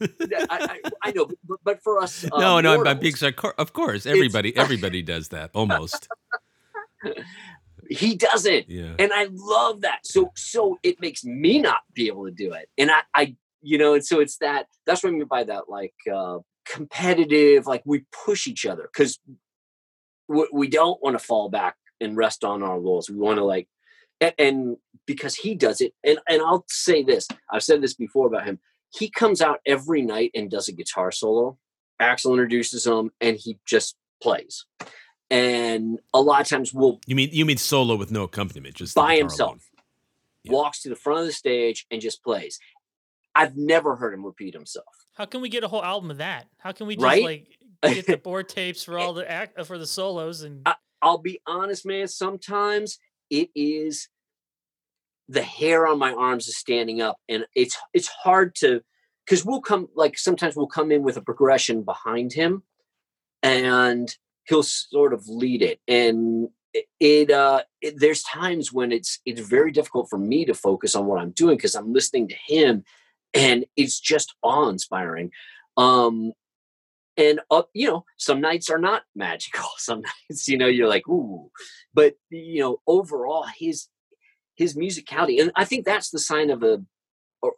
I, 0.00 0.08
I, 0.50 0.80
I 1.02 1.12
know, 1.12 1.28
but, 1.46 1.58
but 1.62 1.82
for 1.82 2.02
us, 2.02 2.24
uh, 2.24 2.38
no, 2.38 2.60
no, 2.60 2.80
I'm, 2.80 2.86
I'm 2.86 2.98
being 2.98 3.16
sarcastic. 3.16 3.58
Of 3.58 3.72
course, 3.72 4.06
everybody, 4.06 4.56
everybody 4.56 5.02
does 5.02 5.28
that 5.28 5.50
almost. 5.54 6.08
he 7.90 8.14
doesn't. 8.14 8.70
Yeah. 8.70 8.94
and 8.98 9.12
i 9.12 9.26
love 9.32 9.80
that 9.80 10.06
so 10.06 10.30
so 10.36 10.78
it 10.82 11.00
makes 11.00 11.24
me 11.24 11.58
not 11.58 11.80
be 11.92 12.06
able 12.06 12.24
to 12.24 12.30
do 12.30 12.52
it 12.52 12.68
and 12.78 12.90
i 12.90 13.00
i 13.14 13.36
you 13.62 13.78
know 13.78 13.94
and 13.94 14.04
so 14.04 14.20
it's 14.20 14.36
that 14.38 14.66
that's 14.86 15.02
what 15.02 15.10
i 15.10 15.12
mean 15.12 15.24
by 15.24 15.44
that 15.44 15.68
like 15.68 15.94
uh 16.12 16.38
competitive 16.70 17.66
like 17.66 17.82
we 17.84 18.04
push 18.24 18.46
each 18.46 18.64
other 18.66 18.88
because 18.92 19.18
we, 20.28 20.48
we 20.52 20.68
don't 20.68 21.02
want 21.02 21.18
to 21.18 21.24
fall 21.24 21.48
back 21.48 21.76
and 22.00 22.16
rest 22.16 22.44
on 22.44 22.62
our 22.62 22.78
laurels. 22.78 23.10
We 23.10 23.16
want 23.16 23.38
to 23.38 23.44
like 23.44 23.68
and, 24.20 24.34
and 24.38 24.76
because 25.06 25.34
he 25.34 25.54
does 25.54 25.80
it 25.80 25.94
and 26.04 26.18
and 26.28 26.42
i'll 26.42 26.64
say 26.68 27.02
this 27.02 27.26
i've 27.50 27.62
said 27.62 27.80
this 27.80 27.94
before 27.94 28.26
about 28.26 28.44
him 28.44 28.60
he 28.90 29.08
comes 29.08 29.40
out 29.40 29.60
every 29.66 30.02
night 30.02 30.32
and 30.34 30.50
does 30.50 30.68
a 30.68 30.72
guitar 30.72 31.10
solo. 31.12 31.58
Axl 32.00 32.30
introduces 32.32 32.86
him 32.86 33.10
and 33.20 33.36
he 33.36 33.58
just 33.66 33.96
plays. 34.22 34.66
And 35.30 36.00
a 36.12 36.20
lot 36.20 36.40
of 36.40 36.48
times 36.48 36.74
we'll 36.74 36.98
You 37.06 37.14
mean 37.14 37.30
you 37.32 37.44
mean 37.44 37.56
solo 37.56 37.94
with 37.94 38.10
no 38.10 38.24
accompaniment, 38.24 38.74
just 38.74 38.96
by 38.96 39.16
himself. 39.16 39.48
alone. 39.50 39.60
Yeah. 40.42 40.52
walks 40.52 40.82
to 40.82 40.88
the 40.88 40.96
front 40.96 41.20
of 41.20 41.26
the 41.26 41.32
stage 41.32 41.86
and 41.90 42.00
just 42.00 42.24
plays 42.24 42.58
i've 43.34 43.56
never 43.56 43.96
heard 43.96 44.12
him 44.14 44.24
repeat 44.24 44.54
himself 44.54 44.86
How 45.14 45.24
can 45.26 45.40
we 45.40 45.48
get 45.48 45.64
a 45.64 45.68
whole 45.68 45.84
album 45.84 46.10
of 46.10 46.18
that? 46.18 46.46
How 46.58 46.72
can 46.72 46.86
we 46.86 46.94
just 46.94 47.04
Right? 47.04 47.22
like 47.22 47.58
get 47.94 48.06
the 48.06 48.16
board 48.16 48.48
tapes 48.48 48.84
for 48.84 48.98
all 48.98 49.12
the 49.14 49.30
act 49.30 49.58
uh, 49.58 49.64
for 49.64 49.78
the 49.78 49.86
solos 49.86 50.42
and 50.42 50.62
I- 50.66 50.74
i'll 51.02 51.18
be 51.18 51.40
honest 51.46 51.86
man 51.86 52.08
sometimes 52.08 52.98
it 53.30 53.48
is 53.54 54.08
the 55.28 55.42
hair 55.42 55.86
on 55.86 55.98
my 55.98 56.12
arms 56.12 56.48
is 56.48 56.56
standing 56.58 57.00
up 57.00 57.16
and 57.28 57.46
it's 57.54 57.76
it's 57.94 58.08
hard 58.08 58.54
to 58.56 58.82
because 59.24 59.44
we'll 59.44 59.60
come 59.60 59.88
like 59.94 60.18
sometimes 60.18 60.56
we'll 60.56 60.66
come 60.66 60.90
in 60.92 61.02
with 61.02 61.16
a 61.16 61.22
progression 61.22 61.82
behind 61.82 62.32
him 62.32 62.62
and 63.42 64.16
he'll 64.44 64.62
sort 64.62 65.12
of 65.14 65.26
lead 65.28 65.62
it 65.62 65.80
and 65.88 66.48
it, 66.74 66.86
it 66.98 67.30
uh 67.30 67.62
it, 67.80 67.94
there's 67.98 68.22
times 68.24 68.72
when 68.72 68.92
it's 68.92 69.20
it's 69.24 69.40
very 69.40 69.70
difficult 69.72 70.08
for 70.10 70.18
me 70.18 70.44
to 70.44 70.52
focus 70.54 70.94
on 70.94 71.06
what 71.06 71.20
i'm 71.20 71.30
doing 71.30 71.56
because 71.56 71.74
i'm 71.74 71.92
listening 71.92 72.28
to 72.28 72.36
him 72.46 72.84
and 73.34 73.64
it's 73.76 74.00
just 74.00 74.34
awe 74.42 74.68
inspiring 74.68 75.30
um 75.76 76.32
and 77.16 77.40
uh, 77.50 77.62
you 77.74 77.86
know 77.86 78.04
some 78.16 78.40
nights 78.40 78.70
are 78.70 78.78
not 78.78 79.02
magical 79.14 79.68
some 79.76 80.02
nights 80.02 80.48
you 80.48 80.56
know 80.56 80.66
you're 80.66 80.88
like 80.88 81.08
ooh 81.08 81.50
but 81.94 82.14
you 82.30 82.60
know 82.60 82.80
overall 82.86 83.46
his 83.58 83.88
his 84.56 84.76
musicality 84.76 85.40
and 85.40 85.50
i 85.56 85.64
think 85.64 85.84
that's 85.84 86.10
the 86.10 86.18
sign 86.18 86.50
of 86.50 86.62
a 86.62 86.82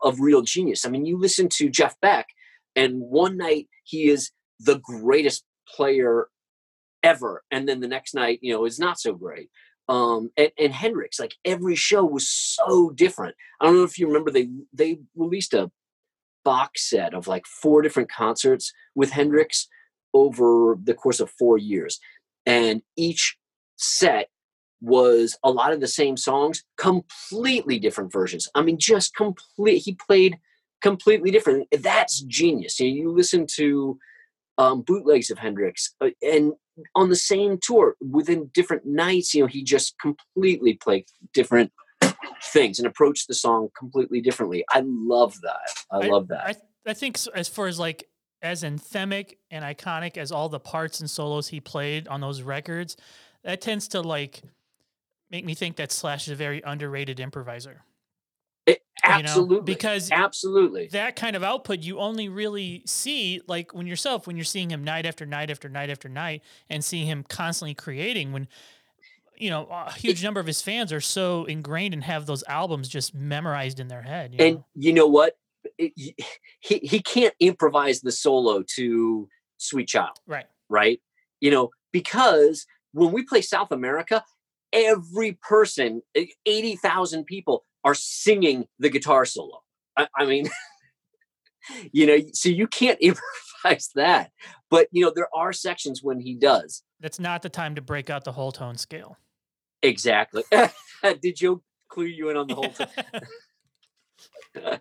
of 0.01 0.21
real 0.21 0.43
genius. 0.43 0.87
I 0.87 0.91
mean 0.91 1.05
you 1.07 1.19
listen 1.19 1.49
to 1.55 1.69
jeff 1.69 1.99
beck 2.01 2.29
and 2.77 3.01
one 3.01 3.37
night 3.37 3.69
he 3.83 4.09
is 4.09 4.31
the 4.61 4.79
greatest 4.79 5.45
player 5.69 6.29
ever 7.03 7.43
and 7.51 7.69
then 7.69 7.81
the 7.81 7.89
next 7.89 8.15
night 8.15 8.39
you 8.43 8.53
know 8.53 8.65
is 8.65 8.79
not 8.79 9.01
so 9.01 9.13
great 9.13 9.51
um 9.93 10.31
and, 10.37 10.51
and 10.59 10.73
hendrix 10.73 11.21
like 11.21 11.35
every 11.45 11.75
show 11.75 12.05
was 12.05 12.29
so 12.29 12.91
different 12.91 13.35
i 13.61 13.67
don't 13.67 13.77
know 13.77 13.83
if 13.83 13.99
you 13.99 14.07
remember 14.07 14.31
they 14.31 14.49
they 14.73 14.99
released 15.15 15.55
a 15.55 15.71
box 16.45 16.89
set 16.89 17.15
of 17.15 17.27
like 17.27 17.47
four 17.47 17.83
different 17.83 18.11
concerts 18.11 18.73
with 18.95 19.11
Hendrix 19.11 19.69
over 20.15 20.79
the 20.83 20.95
course 20.95 21.21
of 21.21 21.31
four 21.31 21.59
years. 21.59 21.99
And 22.47 22.83
each 22.97 23.37
set 23.77 24.29
was 24.81 25.39
a 25.45 25.51
lot 25.51 25.73
of 25.73 25.81
the 25.81 25.89
same 25.89 26.17
songs, 26.17 26.65
completely 26.77 27.79
different 27.79 28.13
versions. 28.13 28.49
I 28.55 28.63
mean, 28.63 28.79
just 28.79 29.15
complete. 29.15 29.79
He 29.85 29.95
played 29.95 30.39
completely 30.81 31.31
different. 31.31 31.69
That's 31.71 32.21
genius. 32.23 32.81
You, 32.81 32.91
know, 32.91 32.97
you 32.97 33.17
listen 33.17 33.47
to 33.55 33.99
um, 34.59 34.83
bootlegs 34.83 35.31
of 35.31 35.39
Hendrix, 35.39 35.95
uh, 36.01 36.11
and 36.21 36.53
on 36.95 37.09
the 37.09 37.17
same 37.17 37.59
tour, 37.63 37.97
within 38.01 38.51
different 38.55 38.85
nights, 38.87 39.35
you 39.35 39.43
know, 39.43 39.47
he 39.47 39.63
just 39.63 39.99
completely 39.99 40.75
played 40.75 41.07
different 41.33 41.73
things 42.45 42.79
and 42.79 42.87
approached 42.87 43.29
the 43.29 43.35
song 43.35 43.69
completely 43.77 44.21
differently. 44.21 44.65
I 44.71 44.83
love 44.85 45.41
that. 45.43 45.75
I, 45.91 46.07
I 46.07 46.09
love 46.09 46.29
that. 46.29 46.47
I, 46.47 46.55
I 46.87 46.95
think 46.95 47.19
as 47.35 47.49
far 47.49 47.67
as 47.67 47.79
like 47.79 48.09
as 48.41 48.63
anthemic 48.63 49.37
and 49.51 49.65
iconic 49.65 50.17
as 50.17 50.33
all 50.33 50.49
the 50.49 50.61
parts 50.61 51.01
and 51.01 51.09
solos 51.09 51.49
he 51.49 51.61
played 51.61 52.09
on 52.09 52.21
those 52.21 52.43
records, 52.43 52.97
that 53.45 53.61
tends 53.61 53.89
to 53.89 54.01
like 54.01 54.43
make 55.31 55.45
me 55.45 55.55
think 55.55 55.77
that 55.77 55.93
Slash 55.93 56.27
is 56.27 56.33
a 56.33 56.37
very 56.37 56.63
underrated 56.65 57.21
improviser. 57.21 57.83
It, 58.67 58.83
absolutely. 59.03 59.55
You 59.57 59.61
know? 59.61 59.65
Because 59.65 60.11
absolutely 60.13 60.89
that 60.93 61.17
kind 61.17 61.35
of 61.35 61.43
output 61.43 61.81
you 61.81 61.99
only 61.99 62.29
really 62.29 62.83
see 62.87 63.41
like 63.49 63.75
when 63.75 63.87
yourself 63.87 64.27
when 64.27 64.37
you're 64.37 64.45
seeing 64.45 64.71
him 64.71 64.85
night 64.85 65.05
after 65.05 65.27
night 65.27 65.51
after 65.51 65.69
night 65.69 65.91
after 65.91 66.09
night 66.09 66.43
and 66.71 66.85
seeing 66.85 67.07
him 67.07 67.25
constantly 67.29 67.75
creating 67.75 68.33
when 68.33 68.47
you 69.43 69.51
know, 69.51 69.67
a 69.71 69.93
huge 69.93 70.23
number 70.23 70.39
of 70.39 70.47
his 70.47 70.63
fans 70.63 70.93
are 70.93 71.01
so 71.01 71.47
ingrained 71.47 71.95
and 71.95 72.05
have 72.05 72.27
those 72.27 72.45
albums 72.47 72.89
just 72.89 73.13
memorized 73.13 73.81
in 73.81 73.89
their 73.89 74.03
head. 74.03 74.35
You 74.35 74.47
and 74.47 74.57
know? 74.57 74.67
you 74.77 74.93
know 74.93 75.09
what? 75.09 75.37
He 75.79 76.15
he 76.61 77.01
can't 77.01 77.35
improvise 77.41 78.03
the 78.03 78.13
solo 78.13 78.63
to 78.77 79.29
Sweet 79.59 79.89
Child. 79.89 80.17
Right. 80.29 80.47
Right. 80.69 81.01
You 81.41 81.51
know, 81.51 81.71
because 81.93 82.67
when 82.93 83.11
we 83.11 83.25
play 83.25 83.43
South 83.43 83.73
America, 83.73 84.23
every 84.73 85.33
person, 85.43 86.03
eh, 86.15 86.27
80,000 86.47 87.25
people 87.25 87.65
are 87.85 87.95
singing 87.95 88.67
the 88.79 88.89
guitar 88.89 89.25
solo. 89.25 89.63
I, 89.97 90.09
I 90.17 90.25
mean, 90.25 90.49
you 91.93 92.07
know, 92.07 92.19
so 92.33 92.49
you 92.49 92.67
can't 92.67 92.99
improvise 93.01 93.91
that. 93.95 94.31
But, 94.71 94.89
you 94.91 95.05
know, 95.05 95.13
there 95.15 95.29
are 95.35 95.53
sections 95.53 96.03
when 96.03 96.21
he 96.21 96.35
does. 96.35 96.83
That's 97.01 97.21
not 97.21 97.43
the 97.43 97.49
time 97.49 97.75
to 97.75 97.83
break 97.83 98.11
out 98.11 98.25
the 98.25 98.33
whole 98.33 98.53
tone 98.53 98.77
scale. 98.77 99.17
Exactly. 99.83 100.45
Did 101.23 101.41
you 101.41 101.63
clue 101.89 102.05
you 102.05 102.31
in 102.31 102.37
on 102.37 102.47
the 102.47 102.55
whole 102.55 102.71
thing? 102.71 102.87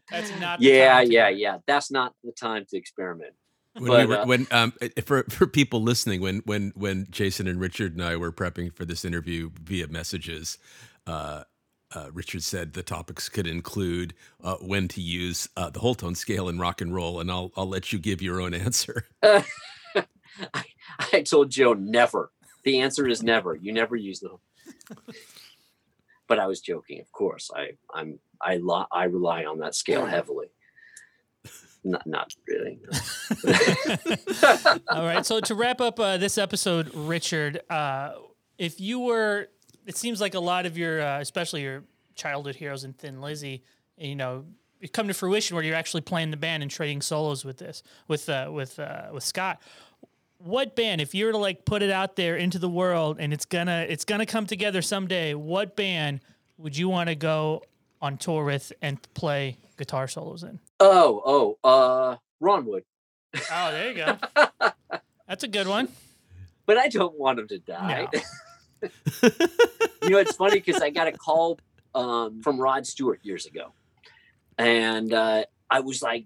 That's 0.09 0.39
not. 0.39 0.61
yeah, 0.61 1.01
yeah, 1.01 1.29
yeah. 1.29 1.57
That's 1.65 1.91
not 1.91 2.13
the 2.23 2.31
time 2.31 2.65
to 2.69 2.77
experiment. 2.77 3.33
When, 3.73 3.87
but, 3.87 3.99
we 3.99 4.05
were, 4.05 4.21
uh, 4.21 4.25
when 4.25 4.47
um, 4.51 4.73
for 5.05 5.23
for 5.29 5.47
people 5.47 5.81
listening, 5.81 6.19
when 6.19 6.41
when 6.45 6.73
when 6.75 7.07
Jason 7.09 7.47
and 7.47 7.59
Richard 7.59 7.93
and 7.93 8.03
I 8.03 8.17
were 8.17 8.31
prepping 8.31 8.75
for 8.75 8.83
this 8.83 9.05
interview 9.05 9.49
via 9.63 9.87
messages, 9.87 10.57
uh, 11.07 11.43
uh, 11.93 12.09
Richard 12.13 12.43
said 12.43 12.73
the 12.73 12.83
topics 12.83 13.29
could 13.29 13.47
include 13.47 14.13
uh, 14.43 14.55
when 14.57 14.87
to 14.89 15.01
use 15.01 15.49
uh, 15.57 15.69
the 15.69 15.79
whole 15.79 15.95
tone 15.95 16.15
scale 16.15 16.49
in 16.49 16.59
rock 16.59 16.81
and 16.81 16.93
roll, 16.93 17.19
and 17.19 17.31
I'll 17.31 17.51
I'll 17.55 17.69
let 17.69 17.91
you 17.93 17.99
give 17.99 18.21
your 18.21 18.41
own 18.41 18.53
answer. 18.65 19.05
I, 19.23 19.43
I 21.13 21.21
told 21.21 21.51
Joe 21.51 21.73
never. 21.73 22.31
The 22.63 22.79
answer 22.79 23.07
is 23.07 23.23
never. 23.23 23.55
You 23.55 23.73
never 23.73 23.95
use 23.95 24.19
them 24.19 24.37
but 26.31 26.39
I 26.39 26.47
was 26.47 26.61
joking, 26.61 27.01
of 27.01 27.11
course. 27.11 27.51
I 27.53 27.71
I'm 27.93 28.17
I 28.41 28.55
lo- 28.55 28.85
I 28.89 29.03
rely 29.03 29.43
on 29.43 29.59
that 29.59 29.75
scale 29.75 30.05
heavily. 30.05 30.47
Not 31.83 32.07
not 32.07 32.33
really. 32.47 32.79
No. 33.43 33.53
All 34.89 35.03
right. 35.03 35.25
So 35.25 35.41
to 35.41 35.53
wrap 35.53 35.81
up 35.81 35.99
uh, 35.99 36.15
this 36.15 36.37
episode, 36.37 36.89
Richard, 36.95 37.59
uh, 37.69 38.13
if 38.57 38.79
you 38.79 39.01
were, 39.01 39.49
it 39.85 39.97
seems 39.97 40.21
like 40.21 40.33
a 40.33 40.39
lot 40.39 40.65
of 40.65 40.77
your, 40.77 41.01
uh, 41.01 41.19
especially 41.19 41.61
your 41.63 41.83
childhood 42.15 42.55
heroes 42.55 42.83
in 42.83 42.93
Thin 42.93 43.21
Lizzy, 43.21 43.63
you 43.97 44.15
know, 44.15 44.45
come 44.93 45.07
to 45.07 45.13
fruition 45.13 45.55
where 45.55 45.63
you're 45.63 45.75
actually 45.75 46.01
playing 46.01 46.31
the 46.31 46.37
band 46.37 46.63
and 46.63 46.71
trading 46.71 47.01
solos 47.01 47.45
with 47.45 47.57
this 47.57 47.83
with 48.07 48.27
uh, 48.29 48.49
with 48.51 48.79
uh, 48.79 49.09
with 49.13 49.23
Scott. 49.23 49.61
What 50.37 50.75
band 50.75 51.01
if 51.01 51.13
you 51.13 51.25
were 51.25 51.31
to 51.33 51.37
like 51.37 51.65
put 51.65 51.83
it 51.83 51.91
out 51.91 52.15
there 52.15 52.35
into 52.35 52.57
the 52.57 52.69
world 52.69 53.17
and 53.19 53.31
it's 53.31 53.45
gonna 53.45 53.85
it's 53.87 54.05
gonna 54.05 54.25
come 54.25 54.47
together 54.47 54.81
someday 54.81 55.35
what 55.35 55.75
band 55.75 56.21
would 56.57 56.75
you 56.75 56.89
want 56.89 57.09
to 57.09 57.15
go 57.15 57.61
on 58.01 58.17
tour 58.17 58.43
with 58.43 58.73
and 58.81 58.99
play 59.13 59.57
guitar 59.77 60.07
solos 60.07 60.43
in? 60.43 60.59
Oh 60.79 61.57
oh 61.63 61.69
uh 61.69 62.15
ron 62.39 62.65
wood. 62.65 62.83
Oh 63.51 63.71
there 63.71 63.89
you 63.91 63.95
go. 63.95 64.17
That's 65.27 65.43
a 65.43 65.47
good 65.47 65.67
one. 65.67 65.89
But 66.65 66.77
i 66.77 66.87
don't 66.87 67.17
want 67.19 67.39
him 67.39 67.47
to 67.49 67.59
die. 67.59 68.07
No. 68.11 68.19
you 70.03 70.09
know 70.09 70.17
it's 70.17 70.35
funny 70.35 70.59
because 70.59 70.81
i 70.81 70.89
got 70.89 71.07
a 71.07 71.11
call 71.11 71.59
um, 71.93 72.41
from 72.41 72.59
rod 72.59 72.85
stewart 72.85 73.19
years 73.23 73.45
ago 73.45 73.73
and 74.57 75.13
uh, 75.13 75.43
i 75.69 75.79
was 75.79 76.01
like 76.01 76.25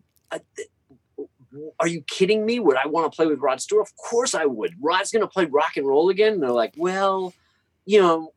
are 1.79 1.87
you 1.87 2.01
kidding 2.01 2.45
me? 2.45 2.59
Would 2.59 2.77
I 2.77 2.87
want 2.87 3.11
to 3.11 3.15
play 3.15 3.25
with 3.25 3.39
Rod 3.39 3.61
Stewart? 3.61 3.87
Of 3.87 3.95
course 3.95 4.35
I 4.35 4.45
would. 4.45 4.73
Rod's 4.81 5.11
going 5.11 5.21
to 5.21 5.27
play 5.27 5.45
rock 5.45 5.77
and 5.77 5.87
roll 5.87 6.09
again. 6.09 6.33
And 6.33 6.43
they're 6.43 6.51
like, 6.51 6.73
well, 6.77 7.33
you 7.85 8.01
know, 8.01 8.33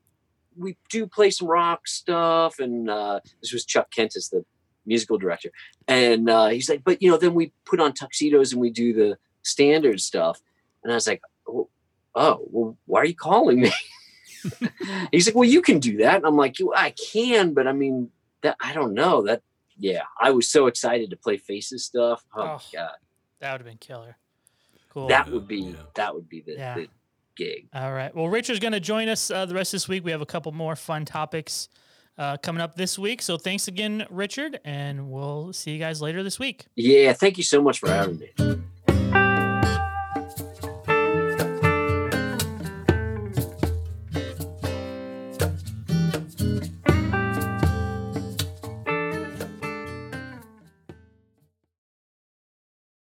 we 0.57 0.77
do 0.91 1.07
play 1.07 1.31
some 1.31 1.49
rock 1.49 1.87
stuff. 1.87 2.59
And 2.59 2.91
uh, 2.91 3.21
this 3.41 3.53
was 3.53 3.65
Chuck 3.65 3.91
Kentis 3.91 4.31
the 4.31 4.45
musical 4.87 5.19
director. 5.19 5.51
And 5.87 6.29
uh, 6.29 6.49
he's 6.49 6.69
like, 6.69 6.85
but, 6.85 7.03
you 7.03 7.11
know, 7.11 7.17
then 7.17 7.35
we 7.35 7.53
put 7.65 7.81
on 7.81 7.93
tuxedos 7.93 8.53
and 8.53 8.61
we 8.61 8.71
do 8.71 8.93
the 8.93 9.19
standard 9.43 10.01
stuff. 10.01 10.41
And 10.83 10.93
I 10.93 10.95
was 10.95 11.07
like, 11.07 11.23
oh, 11.49 11.69
oh 12.15 12.41
well, 12.51 12.77
why 12.87 13.01
are 13.01 13.07
you 13.07 13.17
calling 13.17 13.61
me? 13.61 13.73
he's 15.13 15.27
like, 15.27 15.35
well, 15.35 15.49
you 15.49 15.63
can 15.63 15.79
do 15.79 15.99
that. 15.99 16.17
And 16.17 16.27
I'm 16.27 16.37
like, 16.37 16.57
I 16.75 16.91
can, 16.91 17.55
but 17.55 17.67
I 17.67 17.73
mean, 17.73 18.11
that 18.43 18.57
I 18.61 18.73
don't 18.73 18.95
know 18.95 19.23
that. 19.23 19.43
Yeah, 19.81 20.03
I 20.21 20.33
was 20.33 20.51
so 20.51 20.67
excited 20.67 21.11
to 21.11 21.17
play 21.17 21.37
Faces 21.37 21.85
stuff. 21.85 22.25
Oh, 22.35 22.43
oh. 22.43 22.61
god. 22.73 22.91
That 23.41 23.53
would 23.53 23.61
have 23.61 23.67
been 23.67 23.79
killer. 23.79 24.17
Cool. 24.91 25.07
That 25.07 25.31
would 25.31 25.47
be 25.47 25.59
yeah. 25.59 25.77
that 25.95 26.15
would 26.15 26.29
be 26.29 26.41
the, 26.41 26.55
yeah. 26.55 26.75
the, 26.75 26.89
gig. 27.37 27.69
All 27.73 27.93
right. 27.93 28.15
Well, 28.15 28.29
Richard's 28.29 28.59
going 28.59 28.73
to 28.73 28.81
join 28.81 29.09
us 29.09 29.31
uh, 29.31 29.47
the 29.47 29.55
rest 29.55 29.73
of 29.73 29.77
this 29.79 29.89
week. 29.89 30.05
We 30.05 30.11
have 30.11 30.21
a 30.21 30.27
couple 30.27 30.51
more 30.51 30.75
fun 30.75 31.05
topics 31.05 31.69
uh, 32.19 32.37
coming 32.39 32.61
up 32.61 32.75
this 32.75 32.99
week. 32.99 33.23
So 33.23 33.39
thanks 33.39 33.69
again, 33.69 34.07
Richard, 34.11 34.59
and 34.65 35.09
we'll 35.09 35.53
see 35.53 35.71
you 35.71 35.79
guys 35.79 36.03
later 36.03 36.25
this 36.25 36.39
week. 36.39 36.67
Yeah. 36.75 37.13
Thank 37.13 37.39
you 37.39 37.45
so 37.45 37.63
much 37.63 37.79
for 37.79 37.89
having 37.89 38.19
me. 38.19 38.33